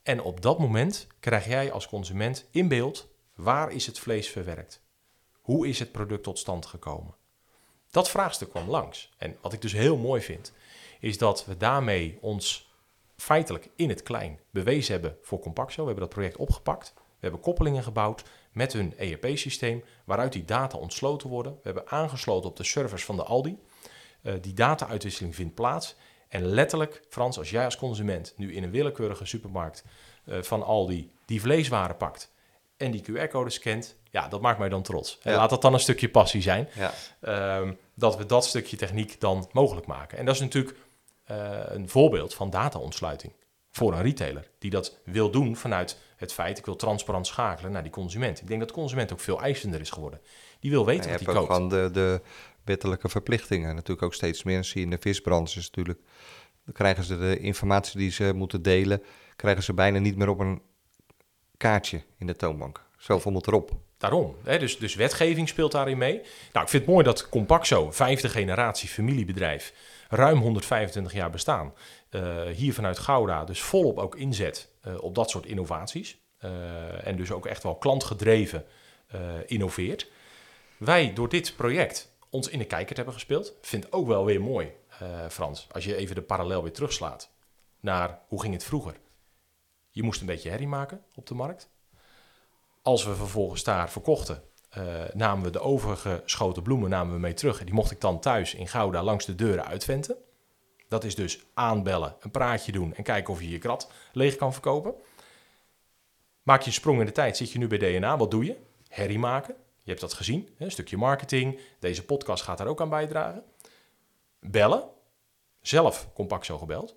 [0.04, 4.82] En op dat moment krijg jij als consument in beeld waar is het vlees verwerkt?
[5.42, 7.16] Hoe is het product tot stand gekomen?
[7.92, 9.12] Dat vraagstuk kwam langs.
[9.18, 10.54] En wat ik dus heel mooi vind,
[11.00, 12.74] is dat we daarmee ons
[13.16, 15.82] feitelijk in het klein bewezen hebben voor Compaxo.
[15.82, 16.94] We hebben dat project opgepakt.
[16.96, 18.24] We hebben koppelingen gebouwd
[18.60, 21.54] met hun ERP-systeem, waaruit die data ontsloten worden.
[21.54, 23.58] We hebben aangesloten op de servers van de Aldi.
[24.24, 25.96] Uh, die data-uitwisseling vindt plaats.
[26.28, 29.84] En letterlijk, Frans, als jij als consument nu in een willekeurige supermarkt
[30.26, 32.32] uh, van Aldi die vleeswaren pakt
[32.78, 35.20] en die QR-code scant, ja, dat maakt mij dan trots.
[35.22, 36.70] En laat dat dan een stukje passie zijn.
[36.76, 37.58] Ja.
[37.58, 40.18] Um, dat we dat stukje techniek dan mogelijk maken.
[40.18, 40.78] En dat is natuurlijk
[41.32, 43.34] uh, een voorbeeld van data-ontsluiting
[43.72, 47.84] voor een retailer die dat wil doen vanuit het feit ik wil transparant schakelen naar
[47.84, 48.42] die consument.
[48.42, 50.22] Ik denk dat de consument ook veel eisender is geworden.
[50.60, 51.48] Die wil weten wat hij koopt.
[51.48, 52.22] Van de, de
[52.64, 54.64] wettelijke verplichtingen natuurlijk ook steeds meer.
[54.64, 56.00] Zie in de visbranche is natuurlijk
[56.70, 59.04] dan krijgen ze de informatie die ze moeten delen,
[59.36, 60.62] krijgen ze bijna niet meer op een
[61.58, 62.86] kaartje in de toonbank.
[62.98, 63.72] Zoveel moet erop.
[63.98, 64.36] Daarom.
[64.44, 64.60] Hè?
[64.60, 66.14] Dus, dus wetgeving speelt daarin mee.
[66.54, 69.74] Nou, ik vind het mooi dat Compaxo, vijfde generatie familiebedrijf,
[70.10, 71.74] ruim 125 jaar bestaan.
[72.12, 76.18] Uh, hier vanuit Gouda dus volop ook inzet op dat soort innovaties.
[76.42, 78.66] Uh, en dus ook echt wel klantgedreven
[79.46, 80.12] innoveert.
[80.78, 83.54] Wij door dit project ons in de kijker hebben gespeeld.
[83.62, 84.72] Vind ook wel weer mooi,
[85.30, 87.30] Frans, als je even de parallel weer terugslaat
[87.80, 88.96] naar hoe ging het vroeger.
[89.90, 91.70] Je moest een beetje herrie maken op de markt.
[92.82, 94.44] Als we vervolgens daar verkochten,
[95.14, 97.60] namen we de overgeschoten bloemen namen we mee terug.
[97.60, 100.18] En die mocht ik dan thuis in Gouda langs de deuren uitventen.
[100.90, 104.54] Dat is dus aanbellen, een praatje doen en kijken of je je krat leeg kan
[104.54, 104.94] verkopen.
[106.44, 108.56] Maak je een sprong in de tijd, zit je nu bij DNA, wat doe je?
[108.88, 109.56] Herrie maken.
[109.84, 111.60] Je hebt dat gezien, een stukje marketing.
[111.80, 113.44] Deze podcast gaat daar ook aan bijdragen.
[114.40, 114.84] Bellen.
[115.62, 116.96] Zelf compact zo gebeld.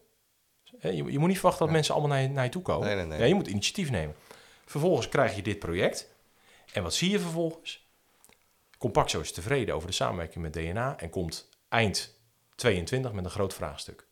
[0.81, 2.87] Je, moet niet verwachten dat mensen allemaal naar je, naar je toe komen.
[2.87, 3.19] Nee, nee, nee.
[3.19, 4.15] Ja, je moet initiatief nemen.
[4.65, 6.15] Vervolgens krijg je dit project.
[6.73, 7.87] En wat zie je vervolgens?
[8.79, 12.15] Compaxo is tevreden over de samenwerking met DNA en komt eind
[12.63, 14.07] 22 met een groot vraagstuk.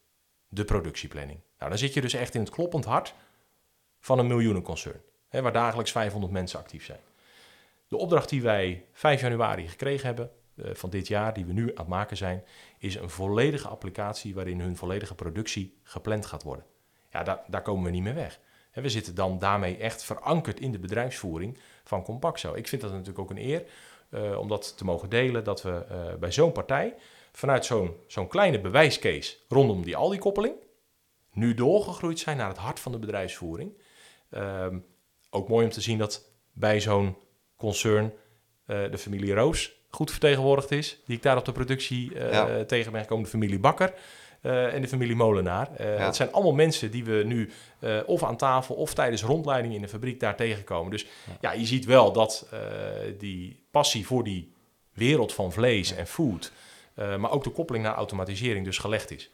[0.48, 1.40] De productieplanning.
[1.58, 3.14] Nou, dan zit je dus echt in het kloppend hart
[4.00, 7.00] van een miljoenenconcern, hè, waar dagelijks 500 mensen actief zijn.
[7.88, 11.62] De opdracht die wij 5 januari gekregen hebben uh, van dit jaar, die we nu
[11.62, 12.44] aan het maken zijn,
[12.78, 16.64] is een volledige applicatie waarin hun volledige productie gepland gaat worden.
[17.10, 18.40] Ja, daar, daar komen we niet meer weg.
[18.72, 22.54] We zitten dan daarmee echt verankerd in de bedrijfsvoering van Compaxo.
[22.54, 23.64] Ik vind dat natuurlijk ook een eer
[24.10, 26.94] uh, om dat te mogen delen, dat we uh, bij zo'n partij
[27.32, 30.54] vanuit zo'n zo'n kleine bewijscase rondom die Aldi-koppeling
[31.32, 33.72] nu doorgegroeid zijn naar het hart van de bedrijfsvoering.
[34.30, 34.66] Uh,
[35.30, 37.16] ook mooi om te zien dat bij zo'n
[37.56, 42.64] concern uh, de familie Roos goed vertegenwoordigd is, die ik daar op de productie ja.
[42.64, 43.94] tegen ben gekomen, de familie Bakker.
[44.42, 45.68] Uh, en de familie Molenaar.
[45.80, 49.74] Uh, Het zijn allemaal mensen die we nu uh, of aan tafel of tijdens rondleiding
[49.74, 50.90] in de fabriek daar tegenkomen.
[50.90, 52.48] Dus ja, ja je ziet wel dat
[53.18, 54.52] die passie voor die
[54.92, 56.52] wereld van vlees en food,
[57.18, 59.30] maar ook de koppeling naar automatisering dus gelegd is.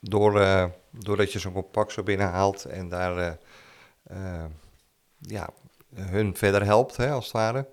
[0.00, 0.32] Door,
[0.90, 3.38] doordat je zo'n compact zo binnenhaalt en daar
[5.18, 5.48] ja,
[5.94, 7.68] hun verder helpt, hè, als het ware,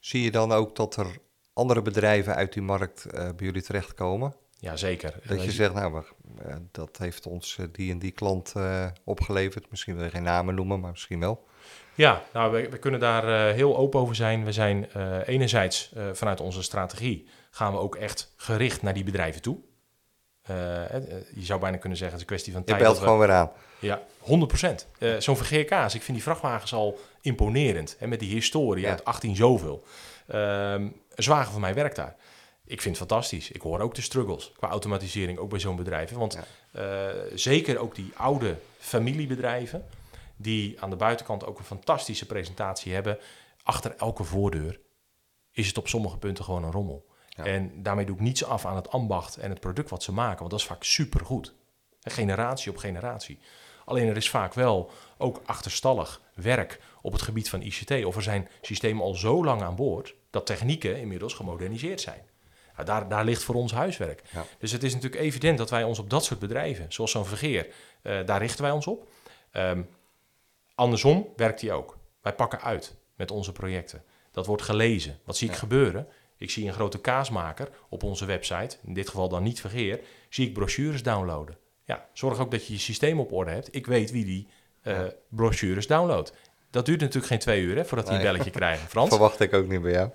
[0.00, 1.18] zie je dan ook dat er
[1.52, 4.34] andere bedrijven uit die markt bij jullie terechtkomen?
[4.64, 5.14] Ja, zeker.
[5.26, 6.04] Dat je zegt, nou, maar,
[6.46, 9.70] eh, dat heeft ons eh, die en die klant uh, opgeleverd.
[9.70, 11.46] Misschien wil je geen namen noemen, maar misschien wel.
[11.94, 14.44] Ja, nou, we, we kunnen daar uh, heel open over zijn.
[14.44, 19.42] We zijn uh, enerzijds vanuit onze strategie gaan we ook echt gericht naar die bedrijven
[19.42, 19.58] toe.
[21.34, 22.78] je zou bijna kunnen zeggen, het is een kwestie van tijd.
[22.78, 23.50] Je belt gewoon weer aan.
[23.78, 24.86] Ja, 100 procent.
[25.18, 27.96] Zo'n vergeerkaas, ik vind die vrachtwagens al imponerend.
[27.98, 28.90] Hè, met die historie ja.
[28.90, 29.84] uit 18 zoveel.
[30.26, 30.82] Ehm,
[31.14, 32.16] een zwager van mij werkt daar
[32.66, 33.50] ik vind het fantastisch.
[33.50, 36.10] Ik hoor ook de struggles qua automatisering, ook bij zo'n bedrijf.
[36.10, 36.38] Want
[36.76, 39.84] uh, zeker ook die oude familiebedrijven,
[40.36, 43.18] die aan de buitenkant ook een fantastische presentatie hebben,
[43.62, 44.80] achter elke voordeur
[45.52, 47.06] is het op sommige punten gewoon een rommel.
[47.34, 47.44] Ja.
[47.44, 50.38] En daarmee doe ik niets af aan het ambacht en het product wat ze maken,
[50.38, 51.54] want dat is vaak supergoed.
[52.00, 53.38] Generatie op generatie.
[53.84, 58.04] Alleen er is vaak wel ook achterstallig werk op het gebied van ICT.
[58.04, 62.22] Of er zijn systemen al zo lang aan boord dat technieken inmiddels gemoderniseerd zijn.
[62.74, 64.22] Nou, daar, daar ligt voor ons huiswerk.
[64.58, 67.66] Dus het is natuurlijk evident dat wij ons op dat soort bedrijven, zoals zo'n vergeer,
[68.02, 69.08] uh, daar richten wij ons op.
[69.52, 69.88] Um,
[70.74, 71.98] andersom werkt die ook.
[72.22, 74.04] Wij pakken uit met onze projecten.
[74.30, 75.18] Dat wordt gelezen.
[75.24, 76.08] Wat zie ik gebeuren?
[76.38, 80.46] Ik zie een grote kaasmaker op onze website, in dit geval dan niet vergeer, zie
[80.46, 81.56] ik brochures downloaden.
[81.84, 83.74] Ja, zorg ook dat je je systeem op orde hebt.
[83.74, 84.48] Ik weet wie die
[84.82, 86.32] uh, brochures downloadt.
[86.70, 88.88] Dat duurt natuurlijk geen twee uur hè, voordat die een belletje krijgen.
[88.88, 89.08] Frans?
[89.14, 90.10] Verwacht ik ook niet bij jou.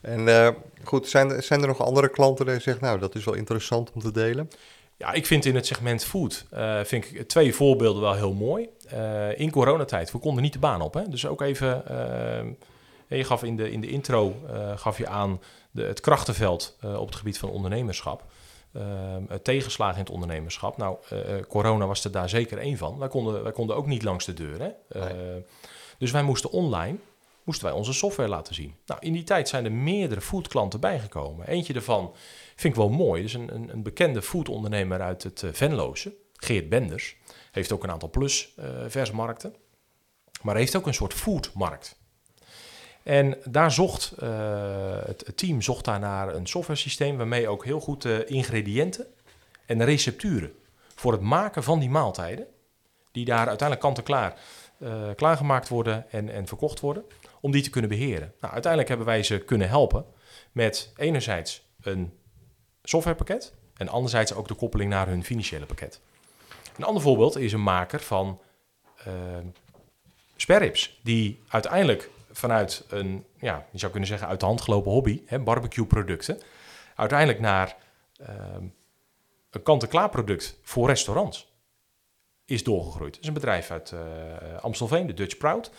[0.00, 0.48] En uh,
[0.84, 4.00] goed, zijn, zijn er nog andere klanten die zeggen, nou, dat is wel interessant om
[4.00, 4.50] te delen?
[4.96, 8.68] Ja, ik vind in het segment food uh, vind ik twee voorbeelden wel heel mooi.
[9.36, 10.94] In coronatijd, we konden niet de baan op.
[10.94, 11.08] Hè?
[11.08, 11.82] Dus ook even,
[13.08, 14.34] je gaf in de, in de intro
[14.76, 15.40] gaf je aan
[15.70, 18.24] de, het krachtenveld op het gebied van ondernemerschap.
[18.72, 20.76] ehm, tegenslagen in het ondernemerschap.
[20.76, 22.98] Nou, eh, corona was er daar zeker één van.
[22.98, 24.60] Wij konden, wij konden ook niet langs de deur.
[24.60, 25.00] Hè?
[25.00, 25.42] Eh,
[25.98, 26.98] dus wij moesten online
[27.46, 28.74] moesten wij onze software laten zien.
[28.86, 31.46] Nou, in die tijd zijn er meerdere foodklanten bijgekomen.
[31.46, 32.12] Eentje daarvan
[32.56, 33.22] vind ik wel mooi.
[33.22, 37.16] Dus een, een, een bekende foodondernemer uit het Venloze, Geert Benders.
[37.52, 39.54] Heeft ook een aantal plus uh, versmarkten.
[40.42, 41.96] Maar heeft ook een soort foodmarkt.
[43.06, 44.28] En daar zocht uh,
[45.04, 49.06] het, team zocht daar naar een software systeem waarmee ook heel goed de ingrediënten
[49.66, 50.52] en recepturen
[50.94, 52.46] voor het maken van die maaltijden,
[53.12, 54.38] die daar uiteindelijk kant-en-klaar
[54.78, 57.04] uh, klaargemaakt worden en, en verkocht worden,
[57.40, 58.32] om die te kunnen beheren.
[58.40, 60.04] Nou, uiteindelijk hebben wij ze kunnen helpen
[60.52, 62.12] met enerzijds een
[62.82, 66.00] softwarepakket en anderzijds ook de koppeling naar hun financiële pakket.
[66.76, 68.40] Een ander voorbeeld is een maker van
[69.08, 69.12] uh,
[70.36, 75.22] sperrips, die uiteindelijk vanuit een, ja, je zou kunnen zeggen, uit de hand gelopen hobby,
[75.26, 76.40] hè, barbecue producten,
[76.94, 77.76] uiteindelijk naar
[78.20, 78.26] uh,
[79.50, 81.54] een kant-en-klaar product voor restaurants
[82.44, 83.14] is doorgegroeid.
[83.14, 84.00] Het is een bedrijf uit uh,
[84.60, 85.70] Amstelveen, de Dutch Proud.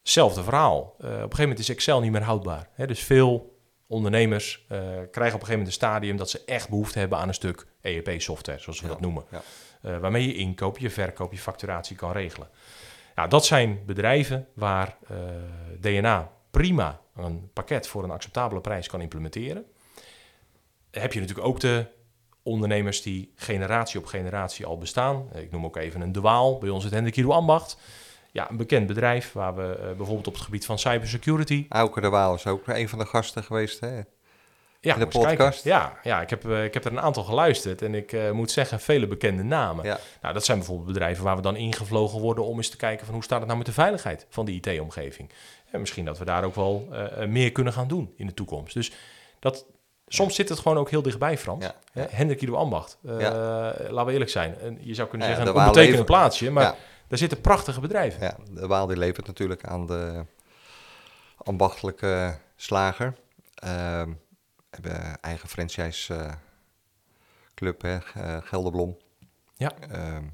[0.00, 0.94] Hetzelfde verhaal.
[1.00, 2.68] Uh, op een gegeven moment is Excel niet meer houdbaar.
[2.72, 2.86] Hè?
[2.86, 6.98] Dus veel ondernemers uh, krijgen op een gegeven moment een stadium dat ze echt behoefte
[6.98, 9.24] hebben aan een stuk ERP-software, zoals we Ja, dat noemen.
[9.30, 9.42] ja.
[9.82, 12.48] Uh, waarmee je inkoop, je verkoop, je facturatie kan regelen.
[13.14, 14.96] Nou, dat zijn bedrijven waar
[15.90, 19.64] DNA prima een pakket voor een acceptabele prijs kan implementeren.
[20.90, 21.86] Heb je natuurlijk ook de
[22.42, 25.28] ondernemers die generatie op generatie al bestaan.
[25.34, 27.78] Ik noem ook even een De Waal, bij ons het Hendrik Ambacht.
[28.32, 31.66] Ja, een bekend bedrijf waar we uh, bijvoorbeeld op het gebied van cybersecurity...
[31.68, 34.00] Auke de Waal is ook een van de gasten geweest, hè?
[34.86, 35.28] Ja, de kijken.
[35.28, 35.64] podcast.
[35.64, 38.50] Ja, ja ik, heb, uh, ik heb er een aantal geluisterd en ik uh, moet
[38.50, 39.84] zeggen, vele bekende namen.
[39.84, 39.98] Ja.
[40.22, 43.14] Nou, dat zijn bijvoorbeeld bedrijven waar we dan ingevlogen worden om eens te kijken van
[43.14, 45.30] hoe staat het nou met de veiligheid van de IT-omgeving.
[45.70, 48.74] En misschien dat we daar ook wel uh, meer kunnen gaan doen in de toekomst.
[48.74, 48.92] Dus
[49.38, 49.66] dat,
[50.06, 51.64] soms zit het gewoon ook heel dichtbij, Frans.
[51.64, 51.74] Ja.
[51.92, 53.14] Hè, Hendrik Ido Ambacht, Ja.
[53.88, 54.58] laten we eerlijk zijn.
[54.60, 56.74] En je zou kunnen Ja, zeggen een Waal onbetekend leven- plaatsje, maar Ja.
[57.08, 58.22] daar zitten prachtige bedrijven.
[58.22, 60.24] Ja, de Waal die levert natuurlijk aan de
[61.36, 63.14] ambachtelijke slager.
[63.54, 64.10] Ehm
[64.70, 66.34] hebben eigen franchise eh,
[67.54, 68.96] club, hè, eh, Gelderblom.
[69.56, 69.78] Ja.
[69.78, 70.24] Ehm,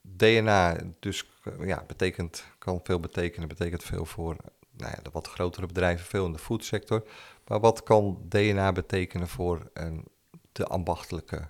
[0.00, 4.36] DNA, dus eh, ja, betekent, kan veel betekenen, betekent veel voor
[4.70, 7.08] nou ja, de wat grotere bedrijven, veel in de foodsector.
[7.46, 10.04] Maar wat kan DNA betekenen voor een,
[10.52, 11.48] de ambachtelijke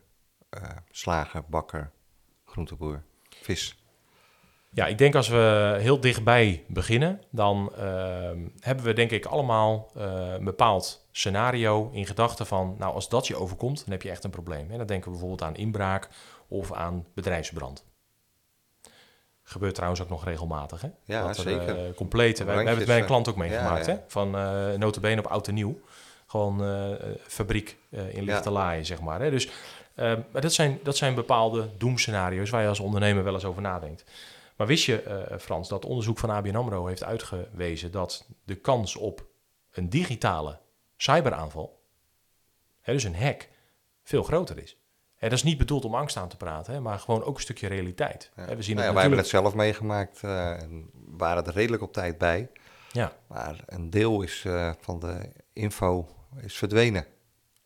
[0.91, 1.91] slager, bakker,
[2.45, 3.84] groenteboer, vis?
[4.75, 9.91] Ja, ik denk als we heel dichtbij beginnen, dan ehm, hebben we denk ik allemaal
[9.97, 14.11] eh, een bepaald scenario in gedachten van, nou als dat je overkomt, dan heb je
[14.11, 14.71] echt een probleem.
[14.71, 16.09] En dan denken we bijvoorbeeld aan inbraak
[16.49, 17.85] of aan bedrijfsbrand.
[19.43, 20.89] Gebeurt trouwens ook nog regelmatig, hè?
[21.05, 21.87] Ja, Dat er, zeker.
[21.87, 23.99] eh, complete, we hebben het bij een Brandjes, klant ook eh, meegemaakt, ja, ja.
[23.99, 24.05] hè?
[24.09, 25.81] Van eh notabene op oud en nieuw.
[26.27, 29.21] Gewoon eh, eh, fabriek eh, in lichte laaien, zeg maar.
[29.21, 29.31] Hè?
[29.31, 29.49] Dus
[29.95, 33.63] eh, maar dat, zijn, dat zijn bepaalde doemscenario's waar je als ondernemer wel eens over
[33.63, 34.05] nadenkt.
[34.57, 38.97] Maar wist je, eh, Frans, dat onderzoek van ABN AMRO heeft uitgewezen dat de kans
[38.97, 39.27] op
[39.71, 40.59] een digitale
[40.97, 41.83] cyberaanval,
[42.81, 43.49] hè, dus een hack,
[44.03, 44.79] veel groter is.
[45.19, 47.43] En dat is niet bedoeld om angst aan te praten, hè, maar gewoon ook een
[47.43, 48.31] stukje realiteit.
[48.37, 48.45] Ja.
[48.45, 51.83] Hè, we zien Nou ja, wij hebben het zelf meegemaakt eh, en waren er redelijk
[51.83, 52.51] op tijd bij.
[52.93, 56.09] Ja, Maar een deel is, eh, van de info
[56.41, 57.07] is verdwenen.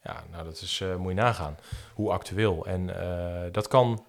[0.03, 1.59] ja, nou dat is, eh, moet je nagaan,
[1.95, 2.67] hoe actueel.
[2.67, 4.05] En eh, dat kan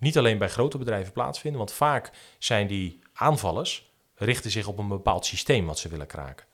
[0.00, 4.88] niet alleen bij grote bedrijven plaatsvinden, want vaak zijn die aanvallers, richten zich op een
[4.88, 6.46] bepaald systeem wat ze willen kraken.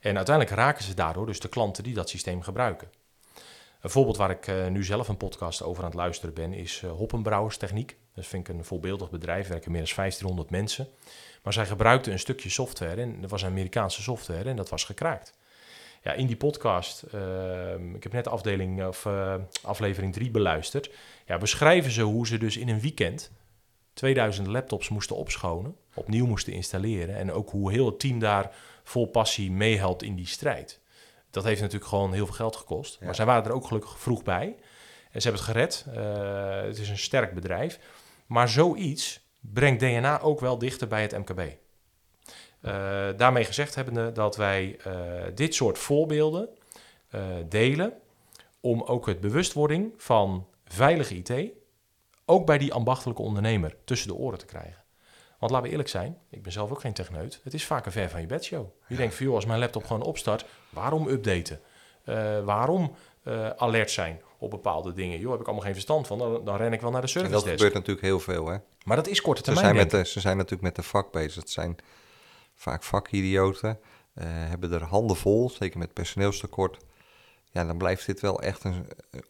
[0.00, 2.90] En uiteindelijk raken ze daardoor dus de klanten die dat systeem gebruiken.
[3.80, 6.82] Een voorbeeld waar ik eh, nu zelf een podcast over aan het luisteren ben, is
[6.84, 7.96] uh, Hoppenbrouwerstechniek.
[8.14, 10.88] Dat vind ik een voorbeeldig bedrijf, werken meer dan 1500 mensen.
[11.42, 15.32] Maar zij gebruikten een stukje software, en dat was Amerikaanse software, en dat was gekraakt.
[16.04, 20.90] Ja, in die podcast, eh, ik heb net afdeling, of, uh, aflevering 3 beluisterd,
[21.26, 23.30] ja, beschrijven ze hoe ze dus in een weekend
[23.92, 29.06] 2000 laptops moesten opschonen, opnieuw moesten installeren en ook hoe heel het team daar vol
[29.06, 30.80] passie meehelpt in die strijd.
[31.30, 33.06] Dat heeft natuurlijk gewoon heel veel geld gekost, Ja.
[33.06, 34.56] maar zij waren er ook gelukkig vroeg bij
[35.10, 35.84] en ze hebben het gered.
[35.96, 37.78] Uh, het is een sterk bedrijf,
[38.26, 41.40] maar zoiets brengt DNA ook wel dichter bij het MKB.
[42.64, 42.70] Uh,
[43.16, 44.92] daarmee gezegd hebbende dat wij uh,
[45.34, 46.48] dit soort voorbeelden
[47.14, 47.92] uh, delen
[48.60, 51.52] om ook het bewustwording van veilige IT
[52.24, 54.82] ook bij die ambachtelijke ondernemer tussen de oren te krijgen.
[55.38, 57.40] Want laten we eerlijk zijn, ik ben zelf ook geen techneut.
[57.44, 58.66] Het is vaak een ver van je bedshow.
[58.86, 61.60] Je denkt van, joh, als mijn laptop gewoon opstart, waarom updaten?
[62.04, 65.18] Uh, waarom uh, alert zijn op bepaalde dingen?
[65.18, 67.32] Joh, heb ik allemaal geen verstand van, dan, dan ren ik wel naar de service
[67.32, 67.56] En dat desk.
[67.56, 68.56] gebeurt natuurlijk heel veel, hè?
[68.84, 69.66] Maar dat is korte Ze termijn.
[69.66, 71.34] zijn, met de, ze zijn natuurlijk met de vak bezig.
[71.34, 71.76] Het zijn
[72.54, 73.78] vaak vakidioten,
[74.14, 76.76] uh, hebben er handen vol, zeker met personeelstekort.
[77.50, 78.86] ja, dan blijft dit wel echt een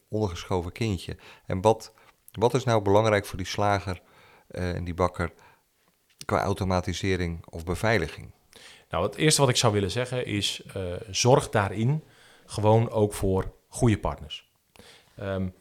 [0.07, 1.17] ondergeschoven kindje.
[1.45, 1.93] En wat,
[2.31, 4.01] wat is nou belangrijk voor die slager
[4.47, 5.33] en die bakker
[6.25, 8.31] qua automatisering of beveiliging?
[8.89, 10.65] Nou, het eerste wat ik zou willen zeggen is:
[11.09, 12.03] zorg daarin
[12.45, 14.51] gewoon ook voor goede partners.
[15.19, 15.53] Um,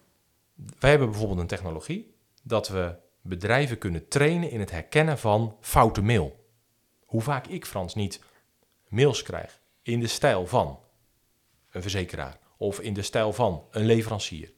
[0.79, 6.03] wij hebben bijvoorbeeld een technologie dat we bedrijven kunnen trainen in het herkennen van foute
[6.03, 6.44] mail.
[7.15, 8.21] Hoe vaak ik, Frans, niet
[8.89, 10.81] mails krijg in de stijl van
[11.71, 14.53] een verzekeraar of in de stijl van een leverancier.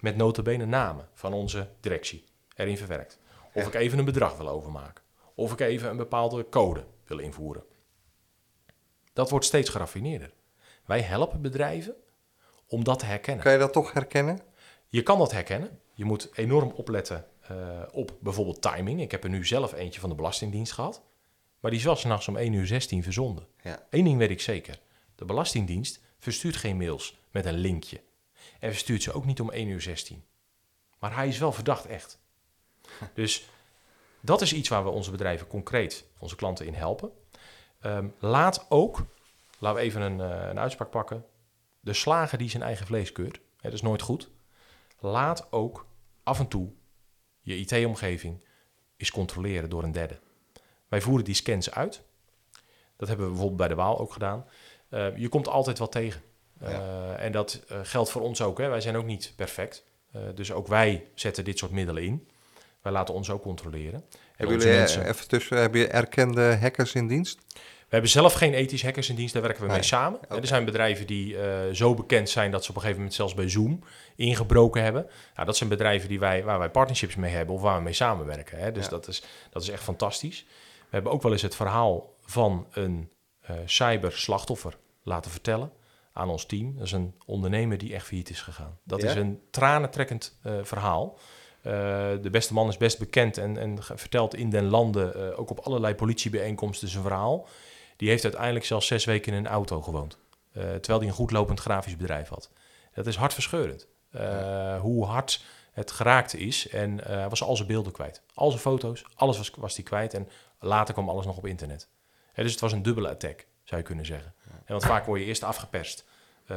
[0.00, 2.24] Met notabene namen van onze directie
[2.56, 3.18] erin verwerkt.
[3.52, 5.04] Of ik even een bedrag wil overmaken.
[5.34, 7.64] Of ik even een bepaalde code wil invoeren.
[9.12, 10.32] Dat wordt steeds geraffineerder.
[10.84, 11.94] Wij helpen bedrijven
[12.66, 13.42] om dat te herkennen.
[13.44, 14.40] Kan je dat toch herkennen?
[14.88, 15.80] Je kan dat herkennen.
[15.92, 19.00] Je moet enorm opletten uh, op bijvoorbeeld timing.
[19.00, 21.02] Ik heb er nu zelf eentje van de Belastingdienst gehad.
[21.62, 23.46] Maar die is wel s'nachts om 1 uur 16 verzonden.
[23.62, 23.86] Ja.
[23.90, 24.80] Eén ding weet ik zeker.
[25.14, 28.00] De Belastingdienst verstuurt geen mails met een linkje.
[28.60, 30.24] En verstuurt ze ook niet om 1 uur 16.
[30.98, 32.18] Maar hij is wel verdacht echt.
[33.14, 33.48] Dus
[34.20, 37.10] dat is iets waar we onze bedrijven concreet, onze klanten in helpen.
[37.80, 39.06] Um, laat ook,
[39.58, 41.24] laten we even een, uh, een uitspraak pakken.
[41.80, 43.36] De slager die zijn eigen vlees keurt.
[43.36, 44.30] Hè, dat is nooit goed.
[44.98, 45.86] Laat ook
[46.22, 46.72] af en toe
[47.40, 48.44] je IT-omgeving
[48.96, 50.20] eens controleren door een derde.
[50.92, 52.02] Wij voeren die scans uit.
[52.96, 54.44] Dat hebben we bijvoorbeeld bij de Waal ook gedaan.
[54.90, 56.22] Uh, je komt altijd wat tegen.
[56.62, 58.58] Uh, en dat uh, geldt voor ons ook.
[58.58, 58.68] Hè.
[58.68, 59.84] Wij zijn ook niet perfect.
[60.34, 62.28] dus ook wij zetten dit soort middelen in.
[62.82, 64.04] Wij laten ons ook controleren.
[64.36, 65.08] Hebben jullie mensen...
[65.08, 67.38] even tussen, heb je erkende hackers in dienst?
[67.92, 70.20] We hebben zelf geen ethisch hackers in dienst, daar werken we mee samen.
[70.28, 73.34] Er zijn bedrijven die uh, zo bekend zijn dat ze op een gegeven moment zelfs
[73.34, 73.84] bij Zoom
[74.16, 75.06] ingebroken hebben.
[75.34, 77.92] Nou, dat zijn bedrijven die wij, waar wij partnerships mee hebben of waar we mee
[77.92, 78.58] samenwerken.
[78.58, 78.72] Hè.
[78.72, 80.46] Dus dat, is, dat is echt fantastisch.
[80.92, 83.10] We hebben ook wel eens het verhaal van een
[83.50, 85.72] uh, cyberslachtoffer laten vertellen
[86.12, 86.74] aan ons team.
[86.74, 88.78] Dat is een ondernemer die echt failliet is gegaan.
[88.84, 91.18] Dat is een tranentrekkend uh, verhaal.
[91.18, 91.72] Uh,
[92.22, 95.94] de beste man is best bekend en, en vertelt in den landen, ook op allerlei
[95.94, 97.48] politiebijeenkomsten, zijn verhaal.
[97.96, 100.18] Die heeft uiteindelijk zelfs zes weken in een auto gewoond.
[100.52, 102.50] Terwijl hij een goed lopend grafisch bedrijf had.
[102.94, 103.86] Dat is hartverscheurend.
[104.16, 106.68] Uh, hoe hard het geraakt is.
[106.68, 108.22] En was al zijn beelden kwijt.
[108.34, 110.14] Al zijn foto's, alles was, was hij kwijt.
[110.14, 110.28] En
[110.62, 111.88] later kwam alles nog op internet.
[112.34, 114.34] dus het was een dubbele attack, zou je kunnen zeggen.
[114.50, 116.04] En want vaak word je eerst afgeperst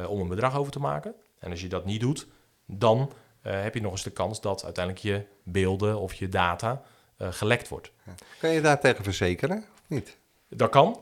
[0.08, 1.14] om een bedrag over te maken.
[1.38, 2.26] En als je dat niet doet,
[2.66, 6.82] dan heb je nog eens de kans dat uiteindelijk je beelden of je data
[7.18, 7.90] gelekt wordt.
[8.38, 10.16] Kan je daar tegen verzekeren of niet?
[10.48, 11.00] Dat kan.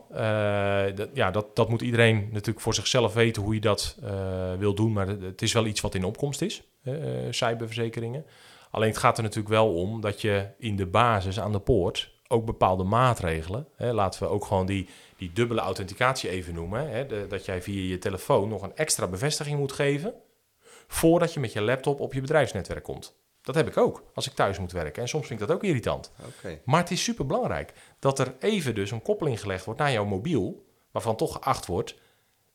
[0.95, 3.97] Dat, ja, dat, dat moet iedereen natuurlijk voor zichzelf weten hoe je dat
[4.57, 4.93] wil doen.
[4.93, 6.63] Maar het is wel iets wat in opkomst is,
[7.29, 8.25] cyberverzekeringen.
[8.71, 12.13] Alleen het gaat er natuurlijk wel om dat je in de basis aan de poort
[12.27, 13.67] ook bepaalde maatregelen.
[13.75, 16.89] Hè, laten we ook gewoon die, die dubbele authenticatie even noemen.
[16.89, 20.13] Hè, de, dat jij via je telefoon nog een extra bevestiging moet geven.
[20.87, 23.15] voordat je met je laptop op je bedrijfsnetwerk komt.
[23.41, 25.01] Dat heb ik ook als ik thuis moet werken.
[25.01, 26.11] En soms vind ik dat ook irritant.
[26.37, 26.61] Okay.
[26.65, 30.05] Maar het is super belangrijk dat er even dus een koppeling gelegd wordt naar jouw
[30.05, 31.95] mobiel, waarvan toch geacht wordt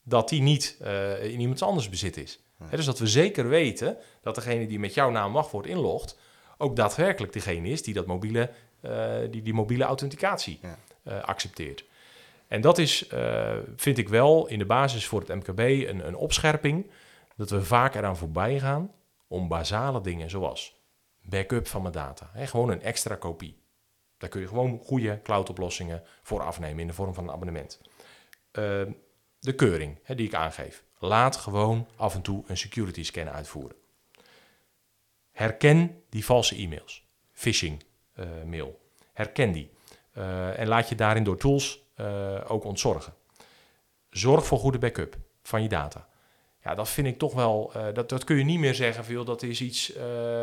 [0.03, 2.45] dat die niet uh, in iemand anders bezit is.
[2.59, 2.77] Ja.
[2.77, 6.19] dus dat we zeker weten dat degene die met jouw naam wachtwoord inlogt,
[6.59, 8.51] ook daadwerkelijk degene is die dat mobiele,
[9.31, 10.79] die, die mobiele authenticatie ja.
[11.03, 11.85] uh, accepteert.
[12.49, 13.09] En dat is,
[13.77, 16.91] vind ik wel, in de basis voor het MKB een, een opscherping,
[17.37, 18.93] dat we vaak eraan voorbij gaan
[19.27, 20.81] om basale dingen zoals
[21.23, 22.31] backup van mijn data.
[22.33, 23.59] Hè, gewoon een extra kopie.
[24.19, 27.81] Daar kun je gewoon goede cloud-oplossingen voor afnemen in de vorm van een abonnement.
[28.59, 28.83] Uh,
[29.39, 30.85] de keuring hè, die ik aangeef.
[30.99, 33.77] Laat gewoon af en toe een security scan uitvoeren.
[35.33, 37.83] Herken die valse e-mails, phishing
[38.45, 38.81] mail.
[39.13, 39.71] Herken die.
[40.19, 41.83] Uh, en laat je daarin door tools
[42.47, 43.15] ook ontzorgen.
[44.11, 46.09] Zorg voor goede backup van je data.
[46.65, 49.43] Ja, dat vind ik toch wel, dat, dat kun je niet meer zeggen van, dat
[49.43, 49.93] is iets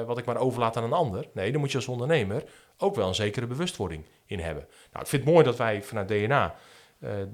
[0.06, 1.28] wat ik maar overlaat aan een ander.
[1.34, 2.44] Nee, dan moet je als ondernemer
[2.78, 4.68] ook wel een zekere bewustwording in hebben.
[4.92, 6.56] Nou, ik vind het mooi dat wij vanuit DNA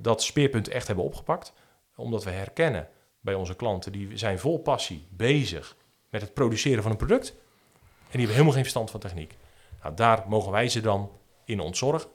[0.01, 1.53] dat speerpunt echt hebben opgepakt.
[1.95, 2.87] Omdat we herkennen
[3.19, 5.75] bij onze klanten, die zijn vol passie bezig
[6.09, 7.29] met het produceren van een product.
[7.29, 9.37] En die hebben helemaal geen verstand van techniek.
[9.83, 11.11] Nou, daar mogen wij ze dan
[11.45, 12.09] in ontzorgen.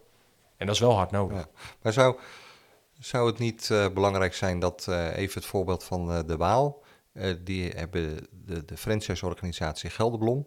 [0.56, 1.48] En dat is wel hard nodig.
[1.82, 2.18] Maar zou
[2.98, 6.82] zou het niet uh, belangrijk zijn dat, uh, even het voorbeeld van uh, de Waal,
[7.44, 10.46] die hebben de, de franchise-organisatie Gelderblom,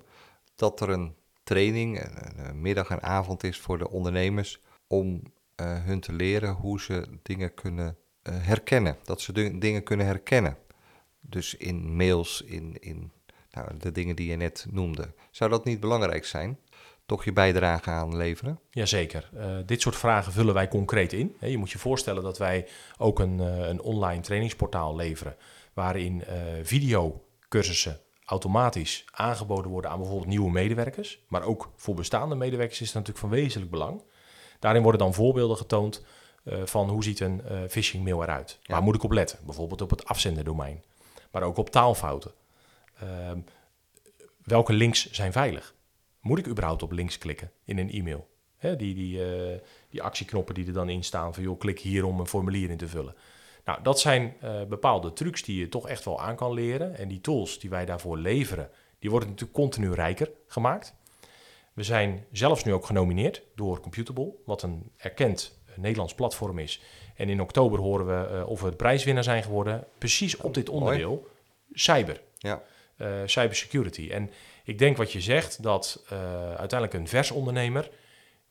[0.55, 5.22] dat er een training, een, een, middag en avond is voor de ondernemers om
[5.61, 7.97] hun te leren hoe ze dingen kunnen
[8.30, 8.97] herkennen.
[9.03, 10.57] Dat ze dingen kunnen herkennen.
[11.19, 13.11] Dus in mails, in, in
[13.51, 15.13] nou, de dingen die je net noemde.
[15.32, 16.59] Zou dat niet belangrijk zijn?
[17.12, 18.59] Toch je bijdrage aan leveren?
[18.70, 19.30] Jazeker.
[19.34, 21.36] Uh, dit soort vragen vullen wij concreet in.
[21.39, 25.36] Je moet je voorstellen dat wij ook een, uh, een online trainingsportaal leveren.
[25.74, 26.26] waarin uh,
[26.64, 32.95] videocursussen automatisch aangeboden worden aan bijvoorbeeld nieuwe medewerkers, maar ook voor bestaande medewerkers is dat
[32.95, 34.03] natuurlijk van wezenlijk belang.
[34.59, 36.05] Daarin worden dan voorbeelden getoond
[36.64, 38.59] van hoe ziet een phishing mail eruit.
[38.62, 38.74] Ja.
[38.74, 39.39] Waar moet ik op letten?
[39.45, 40.84] Bijvoorbeeld op het afzenderdomein,
[41.32, 42.32] maar ook op taalfouten.
[43.03, 43.09] Uh,
[44.43, 45.74] welke links zijn veilig?
[46.22, 48.30] Moet ik überhaupt op links klikken in een e-mail?
[48.59, 49.22] Die, die,
[49.89, 52.78] die actieknoppen die er dan in staan van joh, klik hier om een formulier in
[52.78, 53.15] te vullen.
[53.65, 56.97] Nou, dat zijn uh, bepaalde trucs die je toch echt wel aan kan leren.
[56.97, 58.69] En die tools die wij daarvoor leveren,
[58.99, 60.95] die worden natuurlijk continu rijker gemaakt.
[61.74, 66.82] We zijn zelfs nu ook genomineerd door Computable, wat een erkend uh, Nederlands platform is.
[67.15, 70.69] En in oktober horen we uh, of we het prijswinnaar zijn geworden, precies op dit
[70.69, 71.28] onderdeel,
[71.74, 72.22] cyber.
[72.38, 72.61] Ja.
[73.26, 74.09] cybersecurity.
[74.11, 74.30] En
[74.64, 76.03] ik denk wat je zegt, dat
[76.57, 77.89] uiteindelijk een vers ondernemer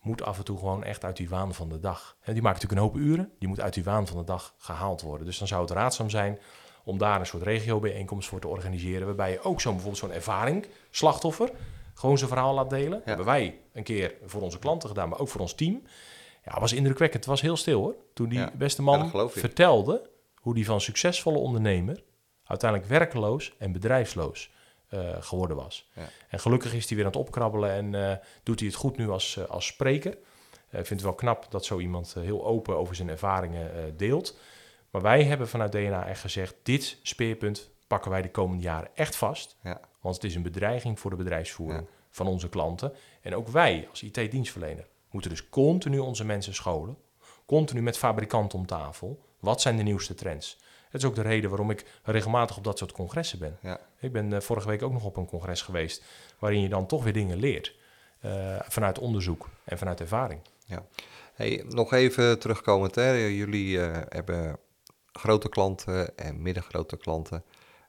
[0.01, 2.17] moet af en toe gewoon echt uit die waan van de dag.
[2.21, 4.55] He, die maakt natuurlijk een hoop uren, die moet uit die waan van de dag
[4.59, 5.27] gehaald worden.
[5.27, 6.39] Dus dan zou het raadzaam zijn
[6.85, 10.67] om daar een soort regiobijeenkomst voor te organiseren, waarbij je ook zo'n bijvoorbeeld zo'n ervaring,
[10.91, 11.51] slachtoffer,
[11.95, 12.99] gewoon zijn verhaal laat delen.
[12.99, 13.05] Ja.
[13.05, 15.83] Hebben wij een keer voor onze klanten gedaan, maar ook voor ons team.
[16.45, 17.25] Ja, was indrukwekkend.
[17.25, 17.95] Het was heel stil hoor.
[18.15, 22.03] Toen die ja, beste man vertelde hoe die van succesvolle ondernemer
[22.45, 24.51] uiteindelijk werkeloos en bedrijfsloos
[25.21, 25.91] geworden was.
[25.93, 26.09] Ja.
[26.29, 28.13] En gelukkig is hij weer aan het opkrabbelen en uh,
[28.43, 30.13] doet hij het goed nu als, uh, als spreker.
[30.71, 34.39] ik vind het wel knap dat zo iemand heel open over zijn ervaringen deelt.
[34.91, 39.17] Maar wij hebben vanuit DNA echt gezegd, dit speerpunt pakken wij de komende jaren echt
[39.17, 39.57] vast.
[39.63, 39.81] Ja.
[40.01, 41.95] Want het is een bedreiging voor de bedrijfsvoering ja.
[42.11, 42.93] van onze klanten.
[43.23, 46.97] En ook wij als IT-dienstverlener moeten dus continu onze mensen scholen.
[47.47, 49.23] Continu met fabrikanten om tafel.
[49.39, 50.59] Wat zijn de nieuwste trends?
[50.91, 53.59] Dat is ook de reden waarom ik regelmatig op dat soort congressen ben.
[53.61, 53.81] Ja.
[54.01, 56.05] Ik ben uh, vorige week ook nog op een congres geweest
[56.39, 57.79] waarin je dan toch weer dingen leert.
[58.25, 60.41] Uh, vanuit onderzoek en vanuit ervaring.
[60.65, 60.87] Ja.
[61.35, 63.13] Hey, nog even terugkomend, hè.
[63.13, 64.59] jullie uh, hebben
[65.13, 67.45] grote klanten en middengrote klanten.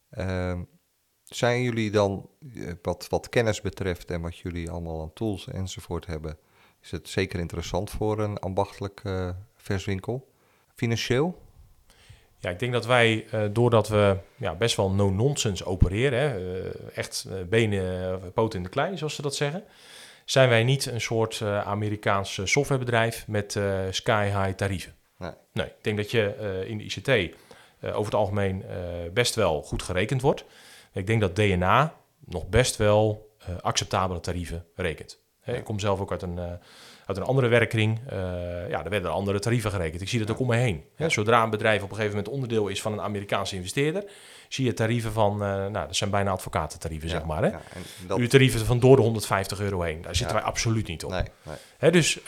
[0.09, 0.63] Ehm,
[1.23, 2.29] zijn jullie dan,
[2.81, 6.37] wat, wat kennis betreft en wat jullie allemaal aan tools enzovoort hebben,
[6.81, 9.01] is het zeker interessant voor een ambachtelijk
[9.55, 10.33] verswinkel?
[10.75, 11.41] Financieel?
[12.41, 16.71] Ja, ik denk dat wij, uh, doordat we ja, best wel no-nonsense opereren, hè, uh,
[16.93, 19.63] echt uh, benen, poten in de klei, zoals ze dat zeggen,
[20.25, 24.95] zijn wij niet een soort Amerikaans softwarebedrijf met sky-high tarieven.
[25.17, 25.31] Nee.
[25.53, 25.65] nee.
[25.65, 27.35] ik denk dat je in de ICT
[27.81, 28.63] over het algemeen
[29.13, 30.45] best wel goed gerekend wordt.
[30.93, 33.29] Ik denk dat DNA nog best wel
[33.61, 35.19] acceptabele tarieven rekent.
[35.39, 36.59] Hè, ik kom zelf ook uit een
[37.05, 40.01] uit een andere werkkring, uh, ja, er werden andere tarieven gerekend.
[40.01, 40.83] Ik zie dat ook om me heen.
[40.95, 41.09] Ja.
[41.09, 44.03] Zodra een bedrijf op een gegeven moment onderdeel is van een Amerikaanse investeerder,
[44.49, 47.43] zie je tarieven van, uh, nou, dat zijn bijna advocatentarieven, zeg maar.
[47.43, 47.49] Hè?
[47.49, 47.61] Ja,
[48.07, 48.17] dat...
[48.17, 51.11] Uw tarieven van door de 150 euro heen, daar zitten wij absoluut niet op.
[51.11, 51.55] Nee, nee.
[51.77, 52.25] Hè, dus uh,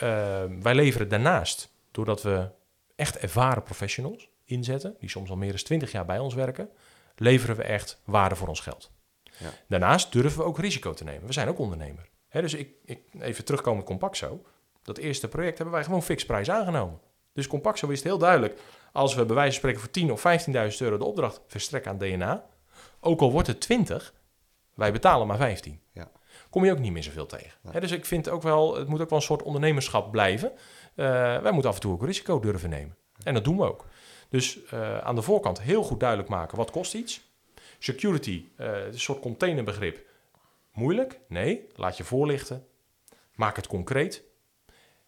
[0.62, 2.48] wij leveren daarnaast, doordat we
[2.96, 6.68] echt ervaren professionals inzetten, die soms al meer dan 20 jaar bij ons werken,
[7.16, 8.90] leveren we echt waarde voor ons geld.
[9.38, 9.50] Ja.
[9.68, 11.26] Daarnaast durven we ook risico te nemen.
[11.26, 12.08] We zijn ook ondernemer.
[12.30, 14.44] Dus ik, ik, even terugkomen compact zo
[14.84, 17.00] dat eerste project hebben wij gewoon fixprijs aangenomen.
[17.32, 18.60] Dus Compaxo wist heel duidelijk,
[18.92, 20.24] als we bij wijze van spreken voor 10 of
[20.72, 22.46] 15.000 euro de opdracht verstrekken aan DNA,
[23.00, 24.14] ook al wordt het 20,
[24.74, 25.80] wij betalen maar 15.
[25.92, 26.10] Ja.
[26.50, 27.80] Kom je ook niet meer zoveel tegen.
[27.80, 30.52] dus ik vind ook wel, het moet ook wel een soort ondernemerschap blijven.
[30.52, 30.56] Uh,
[31.40, 32.96] wij moeten af en toe ook risico durven nemen.
[33.22, 33.86] En dat doen we ook.
[34.28, 37.32] Dus uh, aan de voorkant heel goed duidelijk maken, wat kost iets?
[37.78, 40.06] Security, uh, een soort containerbegrip.
[40.72, 41.20] Moeilijk?
[41.28, 42.66] Nee, laat je voorlichten.
[43.34, 44.22] Maak het concreet.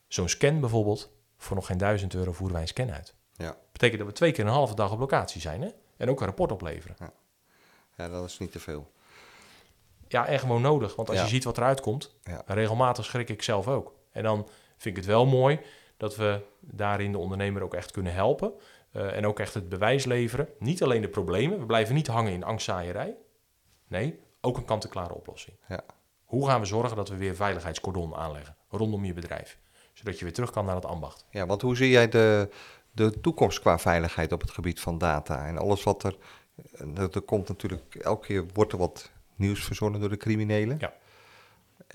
[0.06, 3.14] Zo'n scan bijvoorbeeld, voor nog geen duizend euro voeren wij een scan uit.
[3.32, 3.56] Ja.
[3.72, 5.68] Betekent dat we twee keer een halve dag op locatie zijn hè?
[5.96, 6.96] en ook een rapport opleveren.
[6.98, 7.12] Ja.
[7.96, 8.92] ja, dat is niet te veel.
[10.08, 10.96] Ja, en gewoon nodig.
[10.96, 12.42] Want als je ziet wat eruit komt, ja.
[12.46, 13.94] regelmatig schrik ik zelf ook.
[14.10, 15.60] En dan vind ik het wel mooi
[15.96, 18.52] dat we daarin de ondernemer ook echt kunnen helpen.
[18.92, 20.48] Uh, en ook echt het bewijs leveren.
[20.58, 23.16] Niet alleen de problemen, we blijven niet hangen in angstzaaierij.
[23.86, 25.56] Nee, ook een kant-en-klare oplossing.
[25.68, 25.84] Ja.
[26.24, 29.58] Hoe gaan we zorgen dat we weer veiligheidscordon aanleggen rondom je bedrijf?
[29.96, 31.24] Zodat je weer terug kan naar het ambacht.
[31.30, 32.48] Ja, want hoe zie jij de,
[32.92, 36.16] de toekomst qua veiligheid op het gebied van data en alles wat er...
[36.96, 40.76] Er komt natuurlijk, elke keer wordt er wat nieuws verzonnen door de criminelen.
[40.80, 40.94] Ja.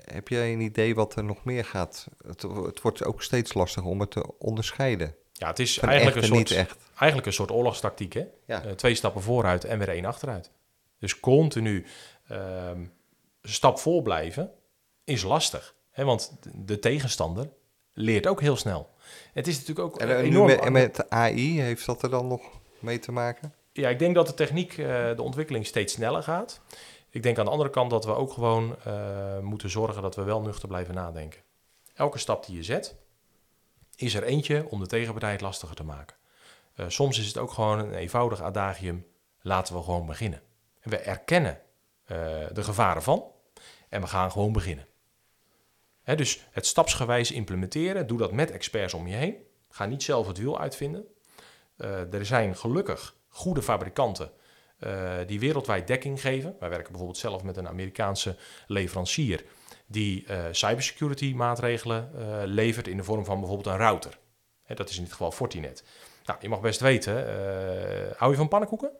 [0.04, 2.08] Heb jij een idee wat er nog meer gaat?
[2.26, 5.16] Het, het wordt ook steeds lastiger om het te onderscheiden.
[5.32, 8.12] Ja, het is eigenlijk een, soort, eigenlijk een soort oorlogstactiek.
[8.12, 8.26] Hè?
[8.46, 8.64] Ja.
[8.64, 10.50] Uh, twee stappen vooruit en weer één achteruit.
[10.98, 11.86] Dus continu
[12.30, 12.70] uh,
[13.42, 14.52] stap voor blijven
[15.04, 15.74] is lastig.
[15.90, 16.04] Hè?
[16.04, 17.48] Want de tegenstander
[17.92, 18.90] leert ook heel snel.
[19.32, 20.46] Het is natuurlijk ook en, enorm...
[20.46, 22.42] Met, en met AI, heeft dat er dan nog
[22.78, 23.54] mee te maken?
[23.72, 24.86] Ja, ik denk dat de techniek, uh,
[25.16, 26.60] de ontwikkeling steeds sneller gaat.
[27.10, 30.22] Ik denk aan de andere kant dat we ook gewoon uh, moeten zorgen dat we
[30.22, 31.40] wel nuchter blijven nadenken.
[31.94, 32.96] Elke stap die je zet,
[33.96, 36.16] is er eentje om de tegenpartij het lastiger te maken.
[36.76, 39.06] Uh, soms is het ook gewoon een eenvoudig adagium.
[39.40, 40.42] laten we gewoon beginnen.
[40.80, 41.60] En we erkennen
[42.04, 42.16] eh,
[42.52, 43.24] de gevaren van
[43.88, 44.86] en we gaan gewoon beginnen.
[46.04, 49.36] Dus het stapsgewijs implementeren, doe dat met experts om je heen.
[49.68, 51.04] Ga niet zelf het wiel uitvinden.
[51.76, 54.30] Uh, er zijn gelukkig goede fabrikanten
[54.78, 56.56] uh, die wereldwijd dekking geven.
[56.60, 58.36] Wij werken bijvoorbeeld zelf met een Amerikaanse
[58.66, 59.44] leverancier
[59.86, 62.10] die uh, cybersecurity maatregelen
[62.44, 64.18] levert in de vorm van bijvoorbeeld een router.
[64.66, 65.84] Dat is in dit geval Fortinet.
[66.24, 67.14] Nou, je mag best weten,
[68.16, 68.90] hou je van pannenkoeken?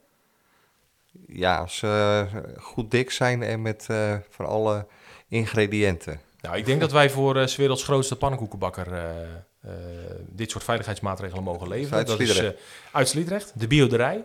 [1.27, 2.27] Ja, als ze
[2.59, 3.87] goed dik zijn en met
[4.29, 4.87] van alle
[5.29, 6.21] ingrediënten.
[6.43, 9.01] Nou, ik denk dat wij voor uh, werelds grootste pannenkoekenbakker uh,
[9.67, 9.73] uh,
[10.29, 12.07] dit soort veiligheidsmaatregelen mogen leveren.
[12.07, 12.43] Dat is
[12.93, 14.25] uit Sliedrecht, de bioderij.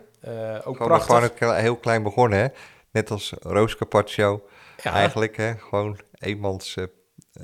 [0.64, 1.32] ook gewoon, prachtig.
[1.38, 2.48] Gewoon heel klein begonnen, hè?
[2.92, 4.48] Net als Roos Carpaccio.
[4.84, 4.94] Ja.
[4.94, 5.54] Eigenlijk, hè?
[5.58, 6.78] Gewoon eenmans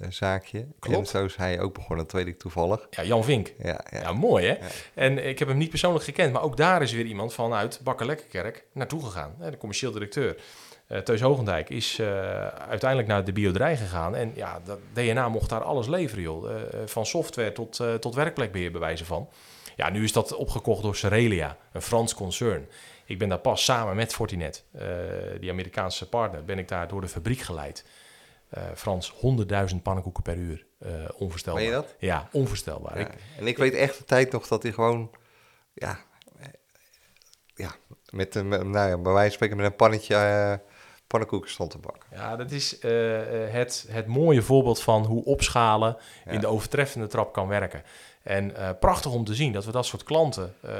[0.09, 0.67] zaakje.
[0.80, 0.97] Klopt.
[0.97, 2.88] En zo is hij ook begonnen, dat weet ik toevallig.
[2.89, 3.53] Ja, Jan Vink.
[3.57, 3.99] Ja, ja.
[3.99, 4.53] ja mooi hè?
[4.53, 4.67] Ja.
[4.93, 8.05] En ik heb hem niet persoonlijk gekend, maar ook daar is weer iemand vanuit Bakker
[8.05, 9.36] Lekkerkerk naartoe gegaan.
[9.39, 10.38] Hè, de commercieel directeur.
[10.93, 12.07] Uh, Teus Hogendijk is uh,
[12.47, 14.15] uiteindelijk naar de bioderij gegaan.
[14.15, 16.51] En ja, dat DNA mocht daar alles leveren, joh.
[16.51, 19.29] Uh, van software tot, tot werkplekbeheer, bewijzen van.
[19.75, 22.67] Ja, nu is dat opgekocht door Cerelia, een Frans concern.
[23.05, 24.63] Ik ben daar pas samen met Fortinet,
[25.39, 27.85] die Amerikaanse partner, ben ik daar door de fabriek geleid.
[28.75, 30.65] Frans, 100.000 pannenkoeken per uur.
[31.15, 31.61] onvoorstelbaar.
[31.61, 31.95] Ben je dat?
[31.99, 32.97] Ja, onvoorstelbaar.
[32.97, 35.11] Ik, en ik weet echt de tijd nog dat hij gewoon...
[35.73, 35.99] Ja,
[37.55, 37.75] ja
[38.09, 40.15] met een, nou ja, bij wijze van spreken met een pannetje
[41.14, 42.09] pannenkoeken stond te bakken.
[42.11, 42.82] Ja, dat is uh,
[43.47, 47.84] het, het mooie voorbeeld van hoe opschalen in de overtreffende trap kan werken.
[48.24, 50.72] En uh, prachtig om te zien dat we dat soort klanten uh,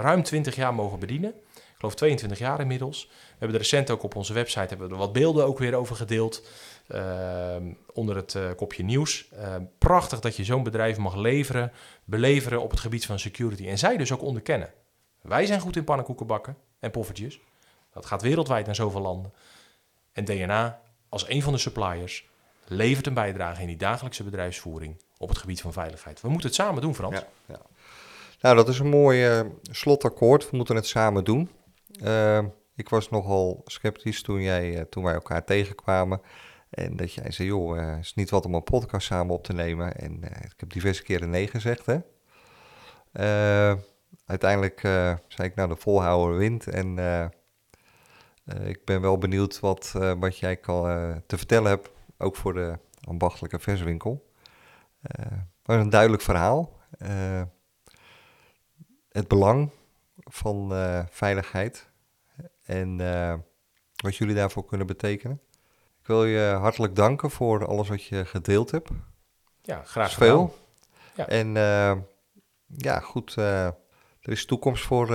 [0.00, 1.30] ruim 20 jaar mogen bedienen.
[1.54, 3.08] Ik geloof 22 jaar inmiddels.
[3.10, 5.74] We hebben er recent ook op onze website hebben we er wat beelden ook weer
[5.74, 6.42] over gedeeld.
[7.92, 9.28] onder het kopje nieuws.
[9.78, 11.72] prachtig dat je zo'n bedrijf mag leveren,
[12.04, 13.68] beleveren op het gebied van security.
[13.68, 14.72] En zij dus ook onderkennen.
[15.22, 17.40] Wij zijn goed in pannenkoeken bakken en poffertjes.
[17.92, 19.32] Dat gaat wereldwijd naar zoveel landen.
[20.12, 22.28] En DNA, als een van de suppliers,
[22.66, 26.20] levert een bijdrage in die dagelijkse bedrijfsvoering op het gebied van veiligheid.
[26.20, 27.24] We moeten het samen doen, Frans.
[27.46, 27.60] Ja.
[28.40, 30.50] Nou, dat is een mooi uh, slotakkoord.
[30.50, 31.50] We moeten het samen doen.
[32.02, 32.44] Uh,
[32.74, 36.20] ik was nogal sceptisch toen, jij, uh, toen wij elkaar tegenkwamen.
[36.70, 39.52] En dat jij zei, joh, het is niet wat om een podcast samen op te
[39.52, 39.96] nemen.
[39.96, 41.98] En ik heb diverse keren nee gezegd, hè.
[44.26, 44.80] uiteindelijk
[45.28, 46.66] zei ik, nou, de volhouder wint.
[46.66, 46.98] En
[48.44, 52.54] ik ben wel benieuwd wat, uh, wat jij kan, uh, te vertellen hebt, ook voor
[52.54, 54.30] de ambachtelijke verswinkel.
[55.64, 56.80] maar een duidelijk verhaal.
[59.08, 59.70] het belang
[60.16, 60.72] van
[61.10, 61.90] veiligheid
[62.64, 62.96] en
[63.96, 65.40] wat jullie daarvoor kunnen betekenen.
[66.00, 68.90] Ik wil je hartelijk danken voor alles wat je gedeeld hebt.
[69.62, 70.28] Ja, graag gedaan.
[70.28, 70.58] Veel.
[71.14, 71.28] Ja.
[71.28, 71.54] En
[72.66, 73.74] ja, goed, er
[74.20, 75.06] is toekomst voor,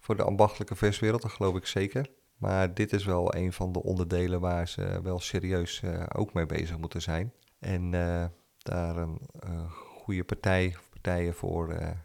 [0.00, 2.10] voor de ambachtelijke verswereld, dat geloof ik zeker.
[2.38, 6.46] Maar dit is wel een van de onderdelen waar ze wel serieus uh, ook mee
[6.46, 7.32] bezig moeten zijn.
[7.58, 8.24] En uh,
[8.58, 11.96] daar een uh, goede partij of partijen voor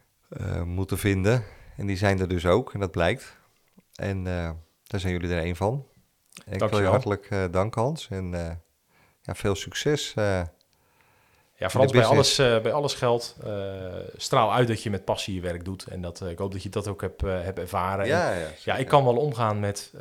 [0.66, 1.44] moeten vinden.
[1.78, 3.38] En die zijn er dus ook, en dat blijkt.
[3.96, 5.86] En daar zijn jullie er een van.
[6.46, 8.08] Ik wil je hartelijk danken, Hans.
[8.10, 8.32] En
[9.22, 10.14] ja, veel succes
[11.64, 13.51] ja, Frans, bij alles, uh, bij alles geldt, uh,
[14.18, 15.88] straal uit dat je met passie je werk doet.
[15.88, 18.05] En dat, uh, ik hoop dat je dat ook hebt, hebt ervaren.
[18.05, 19.93] Ja, en, ja, ja, ik kan wel omgaan met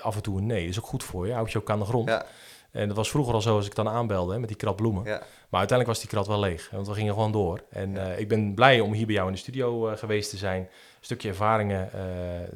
[0.00, 0.60] af en toe een nee.
[0.60, 2.08] Dat is ook goed voor je, houd je ook aan de grond.
[2.08, 2.24] Ja.
[2.70, 5.04] En dat was vroeger al zo als ik dan aanbelde hè, met die krat bloemen.
[5.04, 5.22] Ja.
[5.48, 7.62] Maar uiteindelijk was die krat wel leeg, want we gingen gewoon door.
[7.70, 10.60] En ik ben blij om hier bij jou in de studio geweest te zijn.
[10.60, 10.68] Een
[11.00, 11.90] stukje ervaringen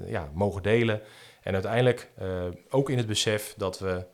[0.07, 1.01] ja, mogen delen.
[1.43, 2.11] En uiteindelijk
[2.71, 4.05] ook in het besef dat we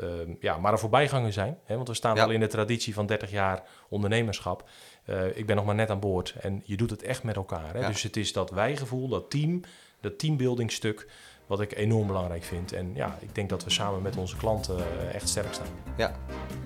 [0.00, 1.58] Ehm, ja, maar een voorbijganger zijn.
[1.64, 4.68] Hè, want we staan al in de traditie van 30 jaar ondernemerschap.
[5.06, 7.74] Uh, ik ben nog maar net aan boord en je doet het echt met elkaar.
[7.74, 7.86] Hè?
[7.86, 9.60] Dus het is dat wijgevoel, dat team,
[10.00, 11.08] dat teambuilding stuk,
[11.46, 12.72] wat ik enorm belangrijk vind.
[12.72, 15.66] En ja, ik denk dat we samen met onze klanten uh, echt sterk staan.
[15.96, 16.12] Ja,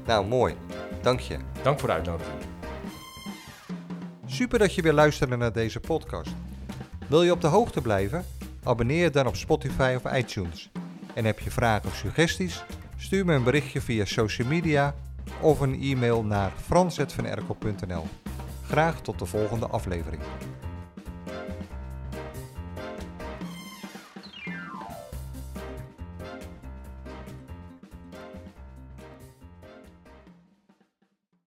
[0.06, 0.54] nou mooi.
[1.02, 1.38] Dank je.
[1.62, 2.38] Dank voor de uitnodiging.
[4.26, 6.30] Super dat je weer luisterde naar deze podcast.
[7.08, 8.24] Wil je op de hoogte blijven?
[8.62, 10.70] Abonneer je dan op Spotify of iTunes.
[11.14, 12.64] En heb je vragen of suggesties?
[13.02, 14.94] Stuur me een berichtje via social media
[15.40, 18.04] of een e-mail naar frans.vanerkel.nl.
[18.66, 20.22] Graag tot de volgende aflevering.